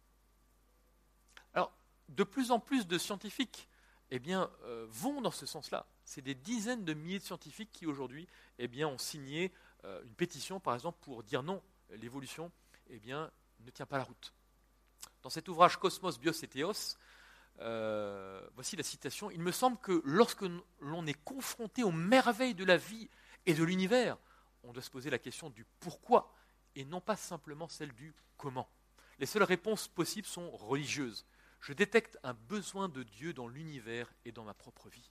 [1.52, 1.72] Alors,
[2.08, 3.68] de plus en plus de scientifiques
[4.10, 7.86] eh bien, euh, vont dans ce sens-là c'est des dizaines de milliers de scientifiques qui
[7.86, 9.50] aujourd'hui eh ont signé
[9.84, 12.52] euh, une pétition, par exemple, pour dire non, l'évolution
[12.90, 14.34] eh ne tient pas la route.
[15.22, 16.98] Dans cet ouvrage Cosmos, Bios et Théos,
[17.60, 19.30] euh, voici la citation.
[19.30, 20.44] Il me semble que lorsque
[20.80, 23.08] l'on est confronté aux merveilles de la vie
[23.46, 24.18] et de l'univers,
[24.64, 26.34] on doit se poser la question du pourquoi
[26.74, 28.68] et non pas simplement celle du comment.
[29.18, 31.24] Les seules réponses possibles sont religieuses.
[31.60, 35.10] Je détecte un besoin de Dieu dans l'univers et dans ma propre vie.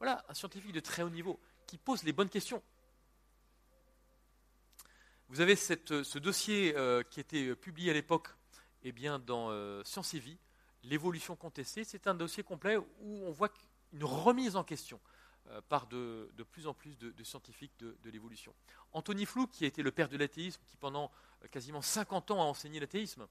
[0.00, 2.62] Voilà, un scientifique de très haut niveau qui pose les bonnes questions.
[5.28, 8.28] Vous avez ce dossier euh, qui a été publié à l'époque
[8.82, 10.38] eh dans euh, Science et Vie,
[10.82, 11.84] l'évolution contestée.
[11.84, 13.50] C'est un dossier complet où on voit
[13.92, 14.98] une remise en question
[15.48, 18.54] euh, par de, plus en plus de, scientifiques de, l'évolution.
[18.92, 21.10] Anthony Flew, qui a été le père de l'athéisme, qui pendant
[21.42, 23.26] euh, quasiment 50 ans a enseigné l'athéisme,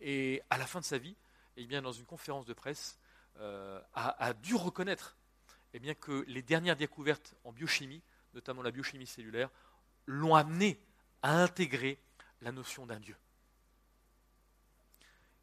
[0.00, 1.16] et à la fin de sa vie,
[1.56, 2.98] eh bien, dans une conférence de presse,
[3.40, 5.16] euh, a, dû reconnaître
[5.74, 8.02] eh bien, que les dernières découvertes en biochimie,
[8.34, 9.50] notamment la biochimie cellulaire,
[10.06, 10.80] l'ont amené
[11.22, 11.98] à intégrer
[12.40, 13.16] la notion d'un Dieu.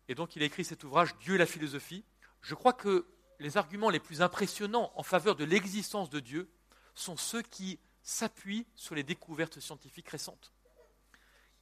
[0.08, 2.04] Et donc il a écrit cet ouvrage, Dieu et la philosophie.
[2.42, 3.08] Je crois que
[3.40, 6.50] les arguments les plus impressionnants en faveur de l'existence de Dieu
[6.94, 10.54] sont ceux qui s'appuient sur les découvertes scientifiques récentes.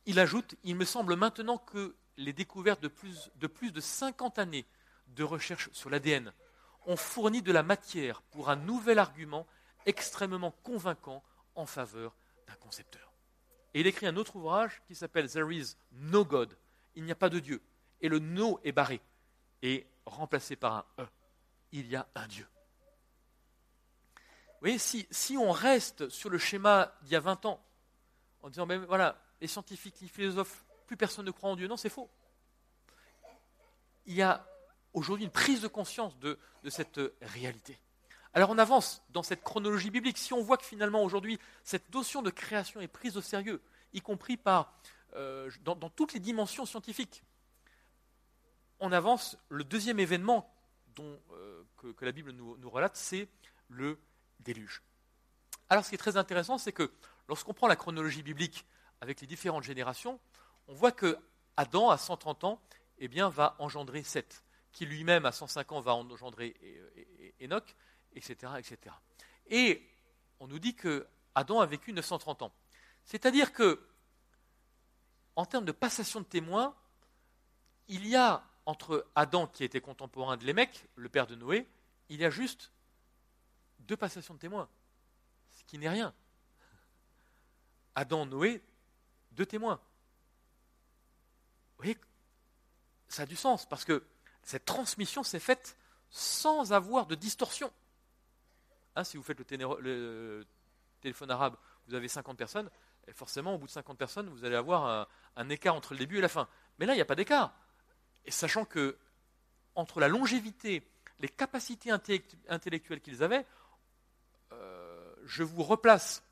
[0.05, 4.37] Il ajoute, il me semble maintenant que les découvertes de plus de, plus de 50
[4.37, 4.67] années
[5.07, 6.33] de recherche sur l'ADN
[6.85, 9.47] ont fourni de la matière pour un nouvel argument
[9.85, 11.23] extrêmement convaincant
[11.55, 12.15] en faveur
[12.47, 13.11] d'un concepteur.
[13.73, 16.55] Et il écrit un autre ouvrage qui s'appelle There is no God.
[16.95, 17.61] Il n'y a pas de Dieu.
[18.01, 19.01] Et le no est barré
[19.61, 21.07] et remplacé par un E.
[21.71, 22.47] Il y a un Dieu.
[24.15, 27.61] Vous voyez, si, si on reste sur le schéma d'il y a 20 ans,
[28.41, 31.77] en disant, ben voilà, les scientifiques, les philosophes, plus personne ne croit en Dieu, non,
[31.77, 32.09] c'est faux.
[34.05, 34.45] Il y a
[34.93, 36.37] aujourd'hui une prise de conscience de,
[36.69, 37.77] cette réalité.
[38.33, 40.17] Alors on avance dans cette chronologie biblique.
[40.17, 43.61] Si on voit que finalement aujourd'hui cette notion de création est prise au sérieux,
[43.93, 44.73] y compris par,
[45.15, 47.23] euh, dans, toutes les dimensions scientifiques,
[48.79, 49.37] on avance.
[49.49, 50.53] Le deuxième événement
[50.95, 53.27] dont, euh, que, la Bible nous, nous relate, c'est
[53.69, 53.99] le
[54.39, 54.81] déluge.
[55.69, 56.91] Alors ce qui est très intéressant, c'est que
[57.27, 58.65] lorsqu'on prend la chronologie biblique
[59.01, 60.19] avec les différentes générations,
[60.67, 61.17] on voit que
[61.57, 62.61] Adam, à 130 ans,
[62.99, 64.42] eh bien, va engendrer Seth,
[64.73, 66.55] qui lui-même, à 105 ans, va engendrer
[67.41, 67.75] Enoch,
[68.13, 68.95] etc., etc.
[69.47, 69.87] Et
[70.39, 72.53] on nous dit que Adam a vécu 930 ans.
[73.05, 73.87] C'est-à-dire que,
[75.35, 76.75] en termes de passation de témoins,
[77.87, 81.67] il y a entre Adam, qui était contemporain de Lémec, le père de Noé,
[82.09, 82.71] il y a juste
[83.79, 84.69] deux passations de témoins,
[85.51, 86.13] ce qui n'est rien.
[87.95, 88.63] Adam, Noé,
[89.31, 89.75] deux témoins.
[91.77, 91.97] Vous voyez,
[93.07, 94.03] ça a du sens, parce que
[94.43, 95.77] cette transmission s'est faite
[96.09, 97.71] sans avoir de distorsion.
[98.95, 100.45] Hein, si vous faites le,
[101.01, 101.55] téléphone arabe,
[101.87, 102.69] vous avez 50 personnes,
[103.07, 106.19] et forcément, au bout de 50 personnes, vous allez avoir un, écart entre le début
[106.19, 106.47] et la fin.
[106.79, 107.53] Mais là, il n'y a pas d'écart.
[108.25, 108.97] Et sachant que,
[109.75, 110.87] entre la longévité,
[111.19, 113.45] les capacités intellectuelles qu'ils avaient,
[114.53, 116.23] euh, je vous replace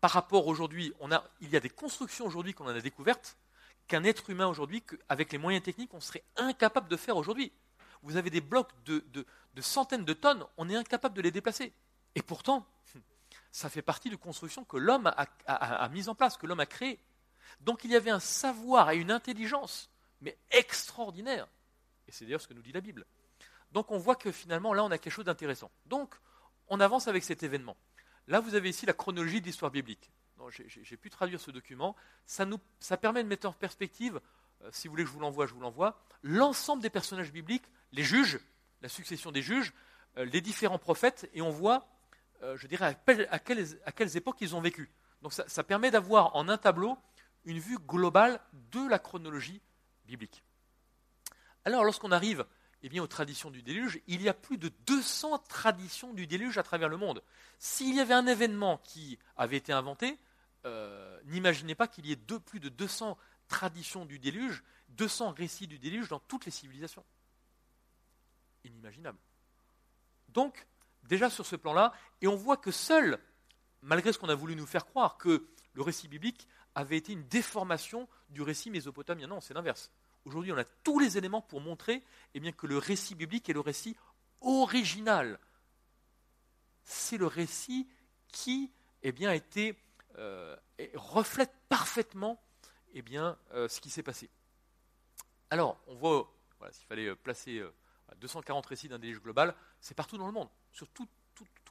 [0.00, 0.94] par rapport aujourd'hui,
[1.40, 3.36] il y a des constructions aujourd'hui qu'on en a découvertes
[3.90, 7.52] qu'un être humain aujourd'hui, avec les moyens techniques, on serait incapable de faire aujourd'hui.
[8.02, 9.04] Vous avez des blocs de,
[9.54, 11.72] de centaines de tonnes, on est incapable de les déplacer.
[12.14, 12.66] Et pourtant,
[13.52, 16.66] ça fait partie de constructions que l'homme a, a, mises en place, que l'homme a
[16.66, 16.98] créées.
[17.60, 21.48] Donc il y avait un savoir et une intelligence, mais extraordinaire.
[22.06, 23.04] Et c'est d'ailleurs ce que nous dit la Bible.
[23.72, 25.70] Donc on voit que finalement, là, on a quelque chose d'intéressant.
[25.86, 26.14] Donc,
[26.68, 27.76] on avance avec cet événement.
[28.28, 30.10] Là, vous avez ici la chronologie de l'histoire biblique.
[30.48, 31.94] J'ai pu traduire ce document.
[32.26, 34.20] Ça, nous, ça permet de mettre en perspective,
[34.62, 37.64] euh, si vous voulez que je vous l'envoie, je vous l'envoie, l'ensemble des personnages bibliques,
[37.92, 38.40] les juges,
[38.82, 39.72] la succession des juges,
[40.16, 41.86] euh, les différents prophètes, et on voit,
[42.42, 42.96] euh, je dirais,
[43.30, 44.90] à, quelles, époques ils ont vécu.
[45.22, 46.96] Donc ça, permet d'avoir en un tableau
[47.44, 48.40] une vue globale
[48.72, 49.60] de la chronologie
[50.06, 50.42] biblique.
[51.64, 52.46] Alors lorsqu'on arrive
[52.82, 56.56] eh bien, aux traditions du déluge, il y a plus de 200 traditions du déluge
[56.56, 57.22] à travers le monde.
[57.58, 60.18] S'il y avait un événement qui avait été inventé,
[60.66, 63.16] euh, n'imaginez pas qu'il y ait plus de 200
[63.48, 67.04] traditions du déluge, 200 récits du déluge dans toutes les civilisations
[68.64, 69.18] inimaginable.
[70.28, 70.66] Donc,
[71.04, 73.18] déjà sur ce plan-là, et on voit que seul,
[73.82, 77.26] malgré ce qu'on a voulu nous faire croire, que le récit biblique avait été une
[77.26, 79.26] déformation du récit mésopotamien.
[79.26, 79.90] Non, c'est l'inverse.
[80.24, 82.04] Aujourd'hui, on a tous les éléments pour montrer
[82.34, 83.96] eh que le récit biblique est le récit
[84.40, 85.38] original.
[86.84, 87.88] C'est le récit
[88.28, 88.70] qui
[89.02, 89.76] eh bien, été,
[90.18, 90.56] euh,
[90.94, 92.42] reflète parfaitement
[92.92, 94.28] eh euh, ce qui s'est passé.
[95.50, 96.32] Alors, on voit,
[96.72, 97.72] s'il fallait placer euh,
[98.16, 101.08] 240 récits d'un déluge global, c'est partout dans le monde, sur tous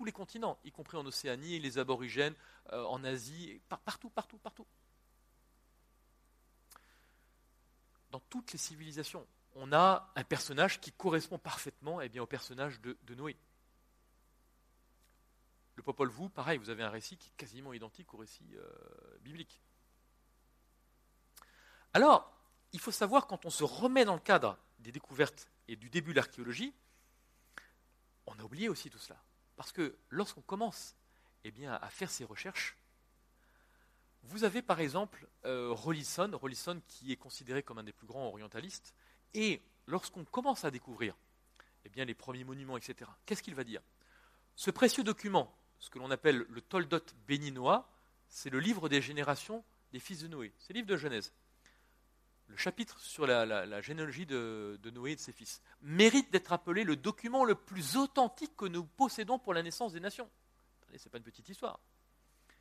[0.06, 2.34] les continents, y compris en Océanie, les aborigènes,
[2.72, 4.66] en Asie, partout, partout, partout.
[8.12, 12.80] Dans toutes les civilisations, on a un personnage qui correspond parfaitement eh bien, au personnage
[12.82, 13.36] de, Noé.
[15.80, 19.18] Le Popol Vuh, pareil, vous avez un récit qui est quasiment identique au récit euh,
[19.22, 19.62] biblique.
[21.94, 22.38] Alors,
[22.74, 26.12] il faut savoir, quand on se remet dans le cadre des découvertes et du début
[26.12, 26.74] de l'archéologie,
[28.28, 29.24] on a oublié aussi tout cela.
[29.56, 30.98] Parce que lorsqu'on commence
[31.46, 32.76] eh bien, à faire ces recherches,
[34.24, 38.94] vous avez par exemple euh, Rollison, qui est considéré comme un des plus grands orientalistes,
[39.34, 41.16] et lorsqu'on commence à découvrir
[41.86, 43.82] eh bien, les premiers monuments, etc., qu'est-ce qu'il va dire?
[44.58, 47.90] Ce précieux document, ce que l'on appelle le Toldot béninois,
[48.28, 50.54] c'est le livre des générations des fils de Noé.
[50.60, 51.34] C'est le livre de Genèse.
[52.48, 56.96] Le chapitre sur la, généalogie de, Noé et de ses fils mérite d'être appelé le
[56.96, 60.30] document le plus authentique que nous possédons pour la naissance des nations.
[60.88, 61.80] Ce n'est pas une petite histoire.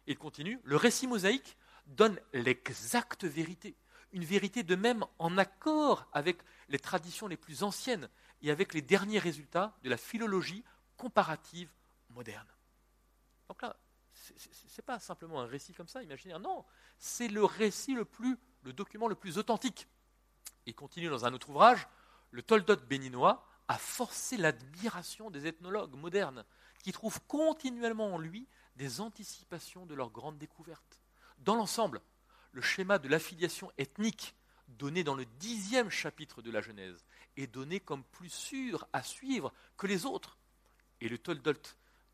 [0.07, 1.57] Il continue, le récit mosaïque
[1.87, 3.77] donne l'exacte vérité,
[4.12, 6.39] une vérité de même en accord avec
[6.69, 8.09] les traditions les plus anciennes
[8.43, 10.64] et avec les derniers résultats de la philologie
[10.99, 11.71] comparative
[12.11, 12.47] moderne.
[13.49, 13.76] Donc là,
[14.12, 16.64] ce n'est pas simplement un récit comme ça, imaginez, non,
[16.99, 19.88] c'est le récit le plus, le document le plus authentique.
[20.66, 21.86] Il continue dans un autre ouvrage,
[22.30, 26.44] le Toldot béninois a forcé l'admiration des ethnologues modernes,
[26.82, 28.46] qui trouvent continuellement en lui
[28.76, 31.01] des anticipations de leurs grandes découvertes.
[31.38, 32.01] Dans l'ensemble,
[32.53, 34.34] le schéma de l'affiliation ethnique
[34.68, 37.05] donné dans le dixième chapitre de la Genèse
[37.36, 40.38] est donné comme plus sûr à suivre que les autres.
[41.01, 41.53] Et le Toldot,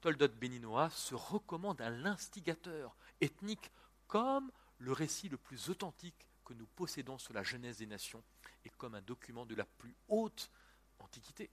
[0.05, 3.71] Toldot béninois se recommande à l'instigateur ethnique
[4.07, 8.23] comme le récit le plus authentique que nous possédons sur la Genèse des nations
[8.67, 10.51] et comme un document de la plus haute
[10.99, 11.49] antiquité.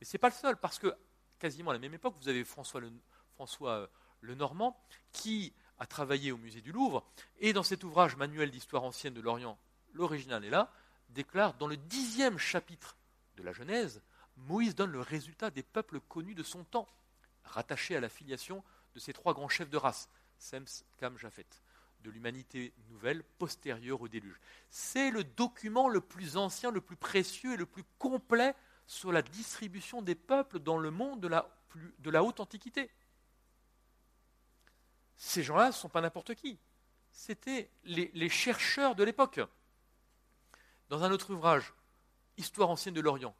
[0.00, 0.96] Et ce n'est pas le seul, parce que
[1.38, 2.90] quasiment à la même époque, vous avez François le,
[3.34, 3.86] François
[4.22, 4.70] euh,
[5.12, 7.06] qui a travaillé au musée du Louvre,
[7.40, 9.58] et dans cet ouvrage Manuel d'histoire ancienne de l'Orient,
[9.92, 10.72] l'original est là,
[11.10, 12.96] déclare dans le dixième chapitre
[13.36, 14.00] de la Genèse,
[14.38, 16.88] Moïse donne le résultat des peuples connus de son temps,
[17.46, 18.62] rattachés à la filiation
[18.94, 21.46] de ces trois grands chefs de race, Sems, Cam, Japhet,
[22.02, 24.38] de l'humanité nouvelle postérieure au déluge.
[24.70, 28.54] C'est le document le plus ancien, le plus précieux et le plus complet
[28.86, 31.48] sur la distribution des peuples dans le monde de la,
[31.98, 32.90] de la haute antiquité.
[35.16, 36.58] Ces gens-là ne sont pas n'importe qui.
[37.10, 39.40] C'était les, chercheurs de l'époque.
[40.88, 41.72] Dans un autre ouvrage,
[42.38, 43.34] Histoire ancienne de l'Orient,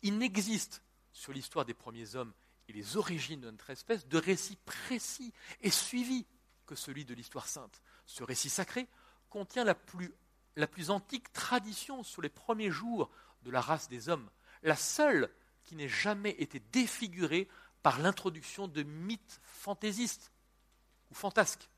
[0.00, 0.82] il n'existe
[1.12, 2.32] sur l'histoire des premiers hommes
[2.68, 6.26] et les origines de notre espèce de récit précis et suivi
[6.66, 7.82] que celui de l'histoire sainte.
[8.06, 8.86] Ce récit sacré
[9.30, 10.12] contient la plus,
[10.56, 13.10] la plus antique tradition sur les premiers jours
[13.42, 14.28] de la race des hommes,
[14.62, 15.30] la seule
[15.64, 17.48] qui n'ait jamais été défigurée
[17.82, 20.32] par l'introduction de mythes fantaisistes
[21.10, 21.68] ou fantasque,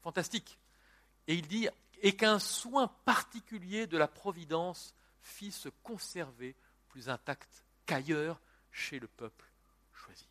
[0.00, 0.58] fantastique.
[1.28, 1.68] Et il dit
[2.02, 6.56] et qu'un soin particulier de la providence fit se conserver
[6.88, 8.40] plus intact qu'ailleurs
[8.72, 9.50] chez le peuple
[9.92, 10.26] choisi.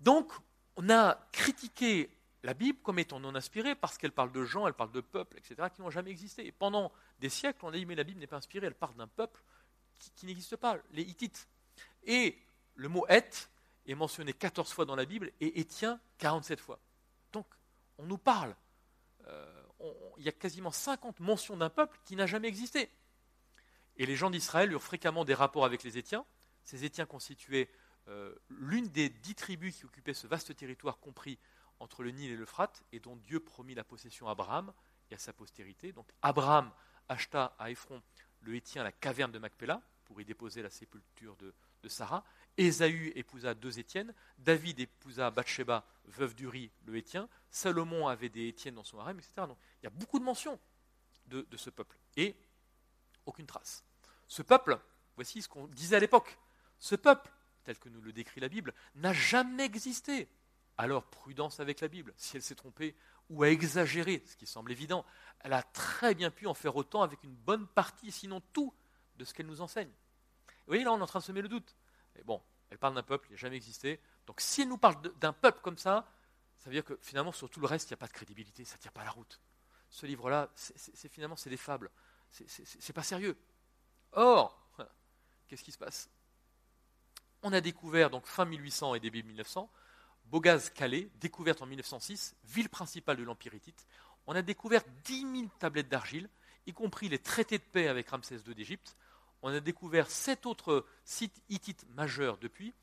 [0.00, 0.32] Donc,
[0.76, 2.10] on a critiqué
[2.42, 5.36] la Bible comme étant non inspirée parce qu'elle parle de gens, elle parle de peuples,
[5.36, 6.46] etc., qui n'ont jamais existé.
[6.46, 8.94] Et pendant des siècles, on a dit mais la Bible n'est pas inspirée, elle parle
[8.96, 9.42] d'un peuple
[10.16, 11.48] qui, n'existe pas, les Hittites.
[12.04, 12.38] Et
[12.74, 13.50] le mot être
[13.86, 16.78] est mentionné 14 fois dans la Bible et Étienne 47 fois.
[17.32, 17.46] Donc,
[17.98, 18.54] on nous parle.
[19.26, 19.62] Euh,
[20.16, 22.90] il y a quasiment 50 mentions d'un peuple qui n'a jamais existé.
[23.96, 26.24] Et les gens d'Israël eurent fréquemment des rapports avec les Étiens.
[26.62, 27.68] Ces Étiens constituaient
[28.10, 31.38] euh, l'une des dix tribus qui occupaient ce vaste territoire compris
[31.78, 34.72] entre le Nil et l'Euphrate, et dont Dieu promit la possession à Abraham
[35.10, 35.92] et à sa postérité.
[35.92, 36.70] Donc Abraham
[37.08, 38.02] acheta à Ephron
[38.42, 41.54] le Hétien la caverne de Macpéla pour y déposer la sépulture de,
[41.88, 42.24] Sarah.
[42.58, 48.74] Ésaü épousa deux Étiennes, David épousa Bathsheba, veuve d'Uri, le Hétien, Salomon avait des Étiennes
[48.74, 49.32] dans son harem, etc.
[49.46, 50.58] Donc il y a beaucoup de mentions
[51.26, 52.36] de, ce peuple, et
[53.24, 53.84] aucune trace.
[54.26, 54.78] Ce peuple,
[55.14, 56.38] voici ce qu'on disait à l'époque,
[56.78, 57.30] ce peuple,
[57.64, 60.28] tel que nous le décrit la Bible, n'a jamais existé.
[60.78, 62.94] Alors prudence avec la Bible, si elle s'est trompée
[63.28, 65.04] ou a exagéré, ce qui semble évident,
[65.40, 68.74] elle a très bien pu en faire autant avec une bonne partie, sinon tout,
[69.16, 69.90] de ce qu'elle nous enseigne.
[70.48, 71.76] Vous voyez, là, on est en train de semer le doute.
[72.14, 74.00] Mais bon, elle parle d'un peuple qui n'a jamais existé.
[74.26, 76.08] Donc si elle nous parle d'un peuple comme ça,
[76.58, 78.64] ça veut dire que finalement, sur tout le reste, il n'y a pas de crédibilité,
[78.64, 79.40] ça ne tient pas la route.
[79.88, 81.90] Ce livre-là, c'est finalement, c'est des fables.
[82.30, 83.36] C'est pas sérieux.
[84.12, 84.70] Or,
[85.48, 86.08] qu'est-ce qui se passe?
[87.42, 89.70] On a découvert, donc fin 1800 et début 1900,
[90.26, 93.86] Bogaz-Calais, découverte en 1906, ville principale de l'Empire hittite.
[94.26, 96.28] On a découvert 10 000 tablettes d'argile,
[96.66, 98.96] y compris les traités de paix avec Ramsès II d'Égypte,
[99.42, 102.74] on a découvert sept autres sites hittites majeurs depuis,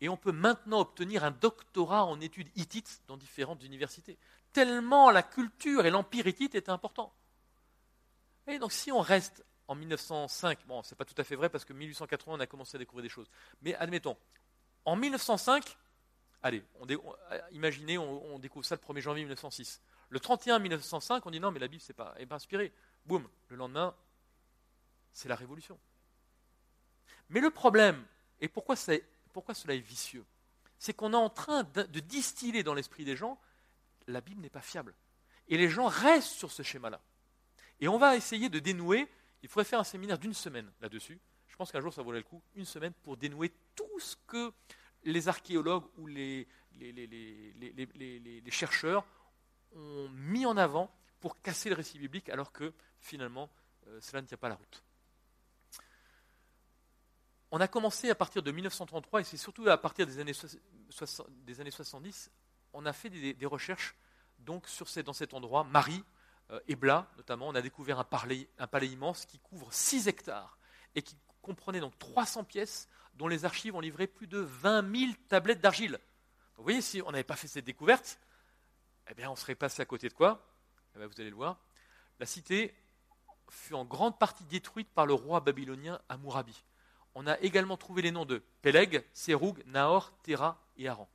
[0.00, 4.18] et on peut maintenant obtenir un doctorat en études hittites dans différentes universités.
[4.52, 7.12] Tellement la culture et l'empire hittite étaient importants.
[8.46, 11.64] Et donc si on reste en 1905, bon, c'est pas tout à fait vrai parce
[11.64, 13.28] que 1880 on a commencé à découvrir des choses,
[13.62, 14.16] mais admettons,
[14.84, 15.76] en 1905,
[16.42, 16.86] allez, on,
[17.52, 19.80] imaginez, on, découvre ça le 1er janvier 1906.
[20.08, 22.72] Le 31 1905, on dit non, mais la Bible c'est pas, pas inspirée.
[23.04, 23.94] Boum, le lendemain,
[25.12, 25.78] c'est la révolution.
[27.30, 28.04] Mais le problème,
[28.40, 28.76] et pourquoi,
[29.32, 30.24] pourquoi cela est vicieux,
[30.78, 33.38] c'est qu'on est en train de, distiller dans l'esprit des gens,
[34.06, 34.94] la Bible n'est pas fiable.
[35.48, 37.00] Et les gens restent sur ce schéma-là.
[37.80, 39.08] Et on va essayer de dénouer,
[39.46, 41.20] il faudrait faire un séminaire d'une semaine là-dessus.
[41.46, 44.52] Je pense qu'un jour ça vaudrait le coup, une semaine pour dénouer tout ce que
[45.04, 46.48] les archéologues ou les,
[48.50, 49.06] chercheurs
[49.72, 53.48] ont mis en avant pour casser le récit biblique alors que finalement
[53.86, 54.82] euh, cela ne tient pas la route.
[57.52, 60.32] On a commencé à partir de 1933 et c'est surtout à partir des années,
[61.44, 62.32] des années 70,
[62.72, 63.94] on a fait des, recherches
[64.40, 64.60] dans
[65.12, 66.02] cet endroit, Marie
[66.50, 68.48] euh, et Blas notamment, on a découvert un palais,
[68.82, 70.58] immense qui couvre 6 hectares
[70.94, 75.12] et qui comprenait donc 300 pièces dont les archives ont livré plus de 20 000
[75.28, 75.98] tablettes d'argile.
[76.56, 78.18] Vous voyez, si on n'avait pas fait cette découverte,
[79.08, 80.44] eh bien, on serait passé à côté de quoi?
[80.96, 81.58] Eh Vous allez le voir.
[82.18, 82.74] La cité
[83.50, 86.64] fut en grande partie détruite par le roi babylonien Amurabi.
[87.14, 91.08] On a également trouvé les noms de Peleg, Serug, Nahor, Terah et Haran.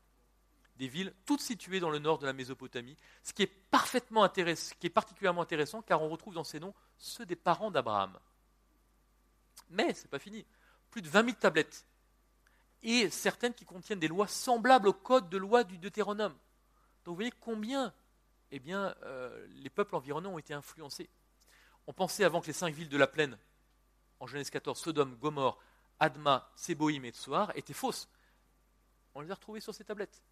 [0.81, 4.73] Des villes toutes situées dans le nord de la Mésopotamie, ce qui est, parfaitement intéressant,
[4.79, 8.17] qui est particulièrement intéressant car on retrouve dans ces noms ceux des parents d'Abraham.
[9.69, 10.43] Mais ce n'est pas fini.
[10.89, 11.85] Plus de 20 000 tablettes.
[12.81, 16.33] Et certaines qui contiennent des lois semblables au code de loi du Deutéronome.
[17.05, 17.93] Donc vous voyez combien
[18.49, 21.11] eh bien, euh, les peuples environnants ont été influencés.
[21.85, 23.37] On pensait avant que les cinq villes de la plaine,
[24.19, 25.59] en Genèse 14, Sodome, Gomorre,
[25.99, 28.09] Adma, Séboïm et Tsoar, étaient fausses.
[29.13, 30.23] On les a retrouvées sur ces tablettes.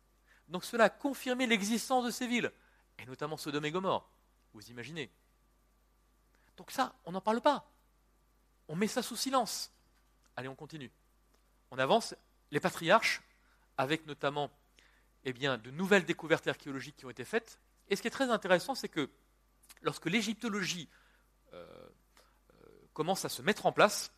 [0.49, 2.51] Donc cela a confirmé l'existence de ces villes,
[2.97, 4.09] et notamment Sodome et Gomorre.
[4.53, 5.11] Vous imaginez
[6.57, 7.71] Donc ça, on n'en parle pas.
[8.67, 9.71] On met ça sous silence.
[10.35, 10.91] Allez, on continue.
[11.71, 12.15] On avance.
[12.51, 13.21] Les patriarches,
[13.77, 14.49] avec notamment
[15.23, 17.59] eh bien, de nouvelles découvertes archéologiques qui ont été faites.
[17.89, 19.09] Et ce qui est très intéressant, c'est que
[19.81, 20.89] lorsque l'égyptologie
[21.53, 21.65] euh,
[22.53, 24.11] euh, commence à se mettre en place,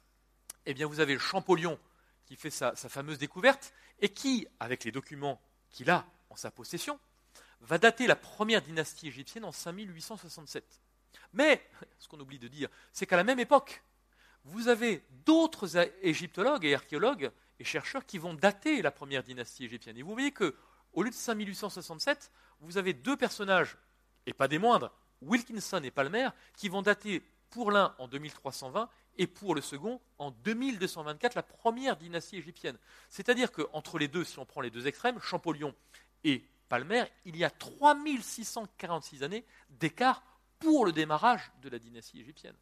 [0.65, 1.77] eh bien, vous avez Champollion
[2.25, 6.51] qui fait sa, sa fameuse découverte et qui, avec les documents qu'il a en sa
[6.51, 6.99] possession,
[7.61, 10.63] va dater la première dynastie égyptienne en 5867.
[11.34, 11.63] Mais,
[11.99, 13.84] ce qu'on oublie de dire, c'est qu'à la même époque,
[14.43, 19.97] vous avez d'autres égyptologues et archéologues et chercheurs qui vont dater la première dynastie égyptienne.
[19.97, 20.55] Et vous voyez que,
[20.93, 23.77] au lieu de 5867, vous avez deux personnages,
[24.25, 27.21] et pas des moindres, Wilkinson et Palmer, qui vont dater
[27.51, 32.77] pour l'un en 2320 et pour le second en 2224, la première dynastie égyptienne.
[33.09, 35.75] C'est-à-dire qu'entre les deux, si on prend les deux extrêmes, Champollion
[36.24, 40.24] et Palmer, il y a 3646 années d'écart
[40.59, 42.55] pour le démarrage de la dynastie égyptienne.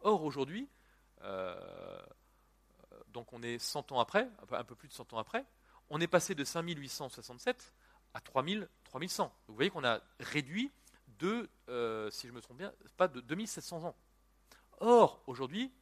[0.00, 0.68] Or, aujourd'hui,
[1.22, 2.02] euh,
[3.08, 5.44] donc on est 100 ans après, un peu plus de 100 ans après,
[5.90, 7.72] on est passé de 5867
[8.14, 9.32] à 3000, 3100.
[9.48, 10.72] vous voyez qu'on a réduit
[11.18, 13.96] de, euh, si je me trompe bien, pas de 2700 ans.
[14.80, 15.72] Or, aujourd'hui,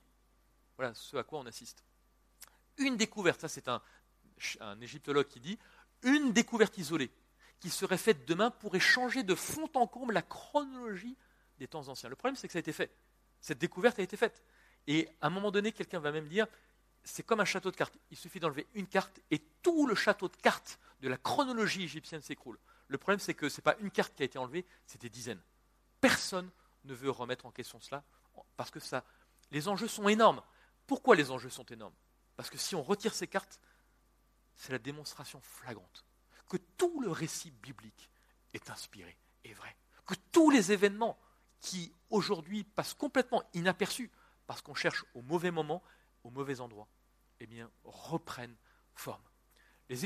[0.76, 1.84] voilà ce à quoi on assiste.
[2.78, 3.82] Une découverte, ça c'est un,
[4.60, 5.58] un égyptologue qui dit,
[6.02, 7.10] une découverte isolée
[7.60, 11.16] qui serait faite demain pourrait changer de fond en comble la chronologie
[11.58, 12.08] des temps anciens.
[12.08, 12.90] Le problème, c'est que ça a été fait.
[13.40, 14.42] Cette découverte a été faite.
[14.86, 16.46] Et à un moment donné, quelqu'un va même dire,
[17.04, 17.96] c'est comme un château de cartes.
[18.10, 22.22] Il suffit d'enlever une carte et tout le château de cartes de la chronologie égyptienne
[22.22, 22.58] s'écroule.
[22.88, 25.08] Le problème, c'est que ce n'est pas une carte qui a été enlevée, c'est des
[25.08, 25.40] dizaines.
[26.00, 26.50] Personne
[26.84, 28.02] ne veut remettre en question cela
[28.56, 28.78] parce que
[29.50, 30.42] les enjeux sont énormes.
[30.86, 31.94] Pourquoi les enjeux sont énormes?
[32.36, 33.60] Parce que si on retire ces cartes,
[34.54, 36.04] c'est la démonstration flagrante
[36.52, 38.10] que tout le récit biblique
[38.52, 39.74] est inspiré et vrai.
[40.04, 41.18] Que tous les événements
[41.62, 44.10] qui aujourd'hui passent complètement inaperçus
[44.46, 45.82] parce qu'on cherche au mauvais moment,
[46.24, 46.88] au mauvais endroit,
[47.40, 48.54] eh bien, reprennent
[48.94, 49.22] forme.
[49.88, 49.96] Les,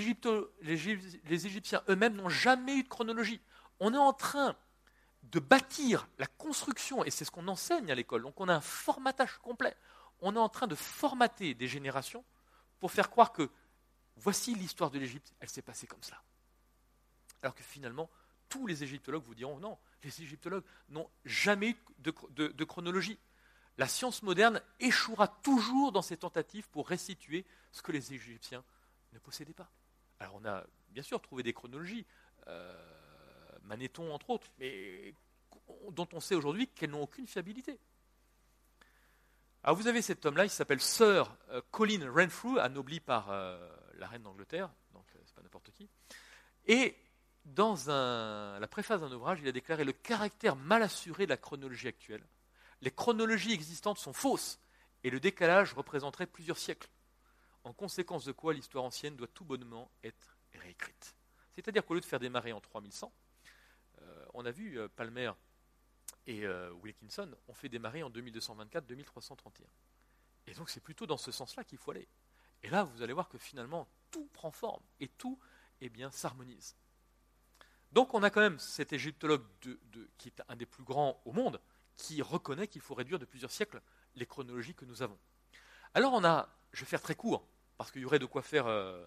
[0.63, 3.41] les Égyptiens eux-mêmes n'ont jamais eu de chronologie.
[3.81, 4.57] On est en train
[5.25, 8.61] de bâtir la construction, et c'est ce qu'on enseigne à l'école, donc on a un
[8.61, 9.77] formatage complet.
[10.21, 12.25] On est en train de formater des générations
[12.79, 13.51] pour faire croire que
[14.17, 16.23] voici l'histoire de l'Égypte, elle s'est passée comme ça.
[17.43, 18.11] Alors que finalement,
[18.49, 23.19] tous les égyptologues vous diront non, les égyptologues n'ont jamais eu de, chronologie.
[23.79, 28.64] La science moderne échouera toujours dans ses tentatives pour restituer ce que les Égyptiens
[29.12, 29.71] ne possédaient pas.
[30.19, 32.07] Alors on a bien sûr trouvé des chronologies,
[32.47, 32.75] euh,
[33.99, 35.12] entre autres, mais
[35.91, 37.79] dont on sait aujourd'hui qu'elles n'ont aucune fiabilité.
[39.62, 43.69] Alors vous avez cet homme-là, il s'appelle Sir euh, Colin Renfrew, anobli par euh,
[43.99, 45.89] la reine d'Angleterre, donc c'est pas n'importe qui.
[46.67, 46.97] Et
[47.45, 51.89] dans la préface d'un ouvrage, il a déclaré le caractère mal assuré de la chronologie
[51.89, 52.27] actuelle.
[52.83, 54.59] Les chronologies existantes sont fausses
[55.05, 56.91] et le décalage représenterait plusieurs siècles.
[57.65, 61.15] En conséquence de quoi l'histoire ancienne doit tout bonnement être réécrite.
[61.55, 63.13] C'est-à-dire qu'au lieu de faire démarrer en 3100,
[64.03, 65.33] euh, on a vu euh, Palmer
[66.27, 69.65] et euh, Wilkinson ont fait démarrer en 2224-2331.
[70.49, 72.07] Et donc c'est plutôt dans ce sens-là qu'il faut aller.
[72.63, 75.39] Et là, vous allez voir que finalement, tout prend forme et tout
[75.81, 76.77] eh s'harmonise.
[77.93, 79.45] Donc on a quand même cet égyptologue
[80.19, 81.61] qui est un des plus grands au monde,
[81.97, 83.81] qui reconnaît qu'il faut réduire de plusieurs siècles
[84.15, 85.19] les chronologies que nous avons.
[85.95, 87.47] Alors on a, je vais faire très court,
[87.77, 89.05] parce qu'il y aurait de quoi faire euh,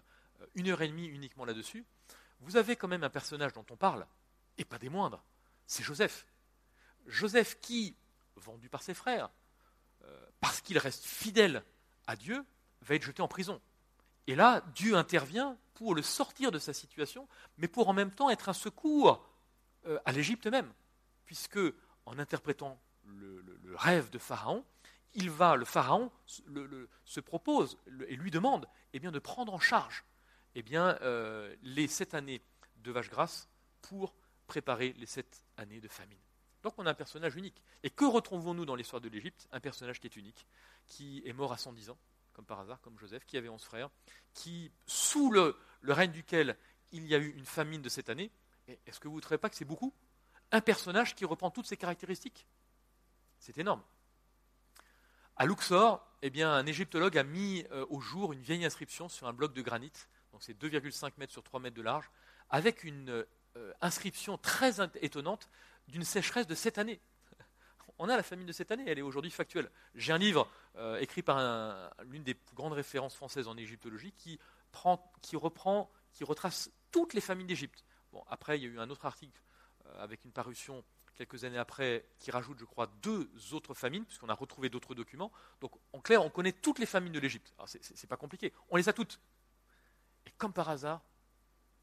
[0.54, 1.84] une heure et demie uniquement là-dessus,
[2.40, 4.06] vous avez quand même un personnage dont on parle,
[4.58, 5.22] et pas des moindres,
[5.66, 6.26] c'est Joseph.
[7.06, 7.96] Joseph qui,
[8.36, 9.30] vendu par ses frères,
[10.04, 11.64] euh, parce qu'il reste fidèle
[12.06, 12.44] à Dieu,
[12.82, 13.60] va être jeté en prison.
[14.26, 17.26] Et là, Dieu intervient pour le sortir de sa situation,
[17.58, 19.26] mais pour en même temps être un secours
[19.86, 20.72] euh, à l'Égypte même,
[21.24, 21.58] puisque
[22.06, 23.42] en interprétant le,
[23.74, 24.64] rêve de Pharaon,
[25.14, 26.10] il va, le Pharaon
[27.04, 27.78] se propose
[28.08, 30.04] et lui demande eh de prendre en charge
[30.54, 32.42] eh euh, les sept années
[32.76, 33.48] de vache grasse
[33.80, 34.14] pour
[34.46, 36.18] préparer les sept années de famine.
[36.62, 37.62] Donc on a un personnage unique.
[37.82, 39.48] Et que retrouvons-nous dans l'histoire de l'Égypte?
[39.52, 40.46] Un personnage qui est unique,
[40.86, 41.98] qui est mort à 110 ans,
[42.40, 43.90] comme par hasard, comme Joseph, qui avait 11 frères,
[44.32, 46.56] qui, sous le, règne duquel
[46.90, 48.30] il y a eu une famine de cette année,
[48.86, 49.92] est-ce que vous ne trouvez pas que c'est beaucoup?
[50.50, 52.46] Un personnage qui reprend toutes ses caractéristiques.
[53.40, 53.82] C'est énorme.
[55.36, 59.34] À Luxor, eh un égyptologue a mis euh, au jour une vieille inscription sur un
[59.34, 59.92] bloc de granit,
[60.32, 62.10] donc c'est 2,5 mètres sur 3 mètres de large,
[62.48, 63.10] avec une
[63.56, 65.50] euh, inscription très étonnante
[65.88, 67.00] d'une sécheresse de cette année.
[68.02, 69.70] On a la famine de cette année, elle est aujourd'hui factuelle.
[69.94, 71.38] J'ai un livre euh, écrit par
[72.04, 74.40] l'une des plus grandes références françaises en égyptologie qui,
[74.72, 77.84] prend, qui reprend, qui retrace toutes les famines d'Égypte.
[78.26, 79.38] Après, il y a eu un autre article
[79.84, 80.82] euh, avec une parution
[81.14, 85.30] quelques années après qui rajoute, je crois, deux autres famines, puisqu'on a retrouvé d'autres documents.
[85.60, 87.52] Donc, en clair, on connaît toutes les famines de l'Égypte.
[87.58, 89.20] Alors, c'est pas compliqué, on les a toutes.
[90.24, 91.02] Et comme par hasard,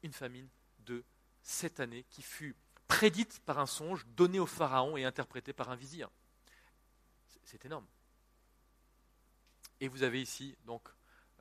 [0.02, 0.48] une famine
[0.80, 1.04] de
[1.42, 2.56] cette année qui fut
[2.88, 6.10] prédite par un songe donné au Pharaon et interprété par un vizir.
[7.44, 7.86] C'est énorme.
[9.80, 10.88] Et vous avez ici donc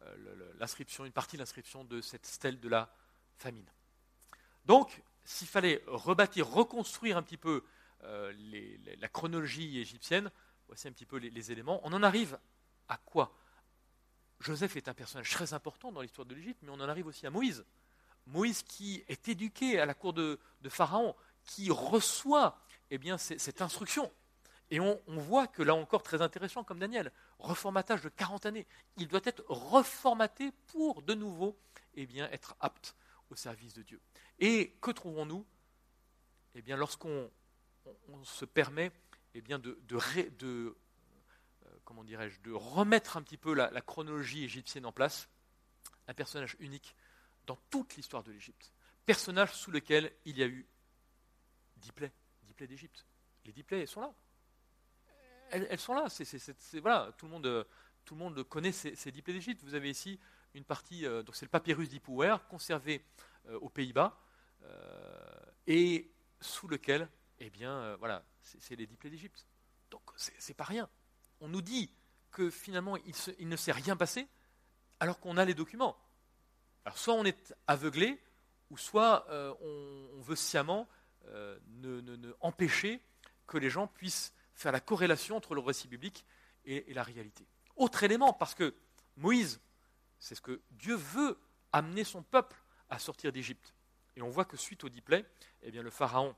[0.04, 2.94] euh, l'inscription, une partie de l'inscription de cette stèle de la
[3.38, 3.70] famine.
[4.66, 7.64] Donc, s'il fallait rebâtir, reconstruire un petit peu
[8.04, 8.32] euh,
[9.00, 10.32] la chronologie égyptienne,
[10.68, 11.82] voici un petit peu les éléments.
[11.84, 12.38] On en arrive
[12.88, 13.36] à quoi?
[14.40, 17.26] Joseph est un personnage très important dans l'histoire de l'Égypte, mais on en arrive aussi
[17.26, 17.66] à Moïse.
[18.28, 20.40] Moïse qui est éduqué à la cour de,
[20.70, 21.16] Pharaon,
[21.48, 22.60] qui reçoit
[22.92, 24.12] eh bien, cette instruction.
[24.70, 28.68] Et on, voit que là encore, très intéressant comme Daniel, reformatage de 40 années,
[28.98, 31.58] il doit être reformaté pour de nouveau
[31.96, 32.96] eh bien, être apte
[33.30, 34.02] au service de Dieu.
[34.40, 35.46] Et que trouvons-nous?
[36.54, 37.32] Eh bien, Lorsqu'on
[38.24, 38.92] se permet
[39.34, 39.78] eh bien, de,
[40.44, 40.76] euh,
[41.86, 45.30] comment dirais-je, de remettre un petit peu la, la chronologie égyptienne en place,
[46.08, 46.96] un personnage unique
[47.46, 48.74] dans toute l'histoire de l'Égypte.
[49.06, 50.68] Personnage sous lequel il y a eu
[51.78, 52.12] dix plaies
[52.68, 53.06] d'Égypte.
[53.46, 54.14] Les elles sont là.
[55.52, 56.10] Elles, sont là.
[57.18, 59.64] Tout le monde, le connaît ces, dix plaies d'Égypte.
[59.64, 60.20] Vous avez ici
[60.54, 63.04] une partie, euh, donc c'est le papyrus d'Ipouer, conservé
[63.48, 64.20] euh, aux Pays-Bas,
[64.64, 66.12] euh, et
[66.42, 67.08] sous lequel,
[67.40, 69.46] eh bien, voilà, c'est, les dix plaies d'Égypte.
[69.90, 70.90] Donc c'est, pas rien.
[71.40, 71.92] On nous dit
[72.32, 74.28] que finalement il, ne s'est rien passé,
[75.00, 75.98] alors qu'on a les documents.
[76.86, 78.22] Alors soit on est aveuglé,
[78.70, 79.26] ou soit
[79.62, 80.88] on, veut sciemment
[81.30, 83.02] euh, ne, empêcher
[83.46, 86.26] que les gens puissent faire la corrélation entre le récit biblique
[86.66, 87.48] et, la réalité.
[87.76, 88.76] Autre élément, parce que
[89.16, 89.62] Moïse,
[90.20, 91.38] c'est ce que Dieu veut
[91.72, 92.58] amener son peuple
[92.90, 93.74] à sortir d'Égypte.
[94.16, 95.24] Et on voit que suite au diplôme,
[95.62, 96.36] eh bien, le Pharaon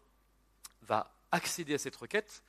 [0.82, 2.44] va accéder à cette requête,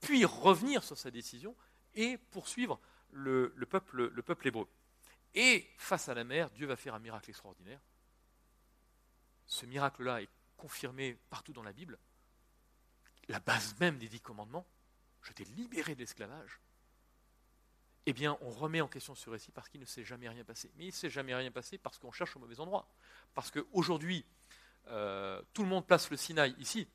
[0.00, 1.56] puis revenir sur sa décision
[1.94, 2.78] et poursuivre
[3.10, 4.68] le, peuple, le peuple hébreu.
[5.34, 7.80] Et face à la mer, Dieu va faire un miracle extraordinaire.
[9.46, 11.98] Ce miracle-là est confirmé partout dans la Bible.
[13.28, 14.66] La base même des dix commandements,
[15.22, 16.60] je t'ai libéré de l'esclavage.
[18.08, 20.70] Eh bien, on remet en question ce récit parce qu'il ne s'est jamais rien passé.
[20.76, 22.88] Mais il ne s'est jamais rien passé parce qu'on cherche au mauvais endroit.
[23.34, 24.24] Parce qu'aujourd'hui,
[24.88, 26.86] euh, tout le monde place le Sinaï ici,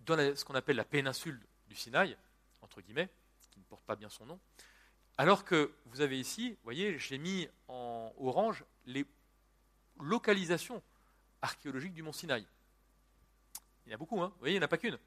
[0.00, 2.16] dans ce qu'on appelle la péninsule du Sinaï,
[2.60, 3.08] entre guillemets,
[3.50, 4.38] qui ne porte pas bien son nom.
[5.16, 9.06] Alors que vous avez ici, vous voyez, j'ai mis en orange les
[9.98, 10.82] localisations
[11.40, 12.46] archéologiques du mont Sinaï.
[13.88, 14.98] Il y en a beaucoup, hein vous voyez, il n'y en a pas qu'une.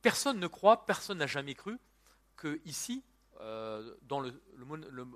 [0.00, 1.76] Personne ne croit, personne n'a jamais cru
[2.36, 3.02] que ici,
[3.40, 3.96] euh,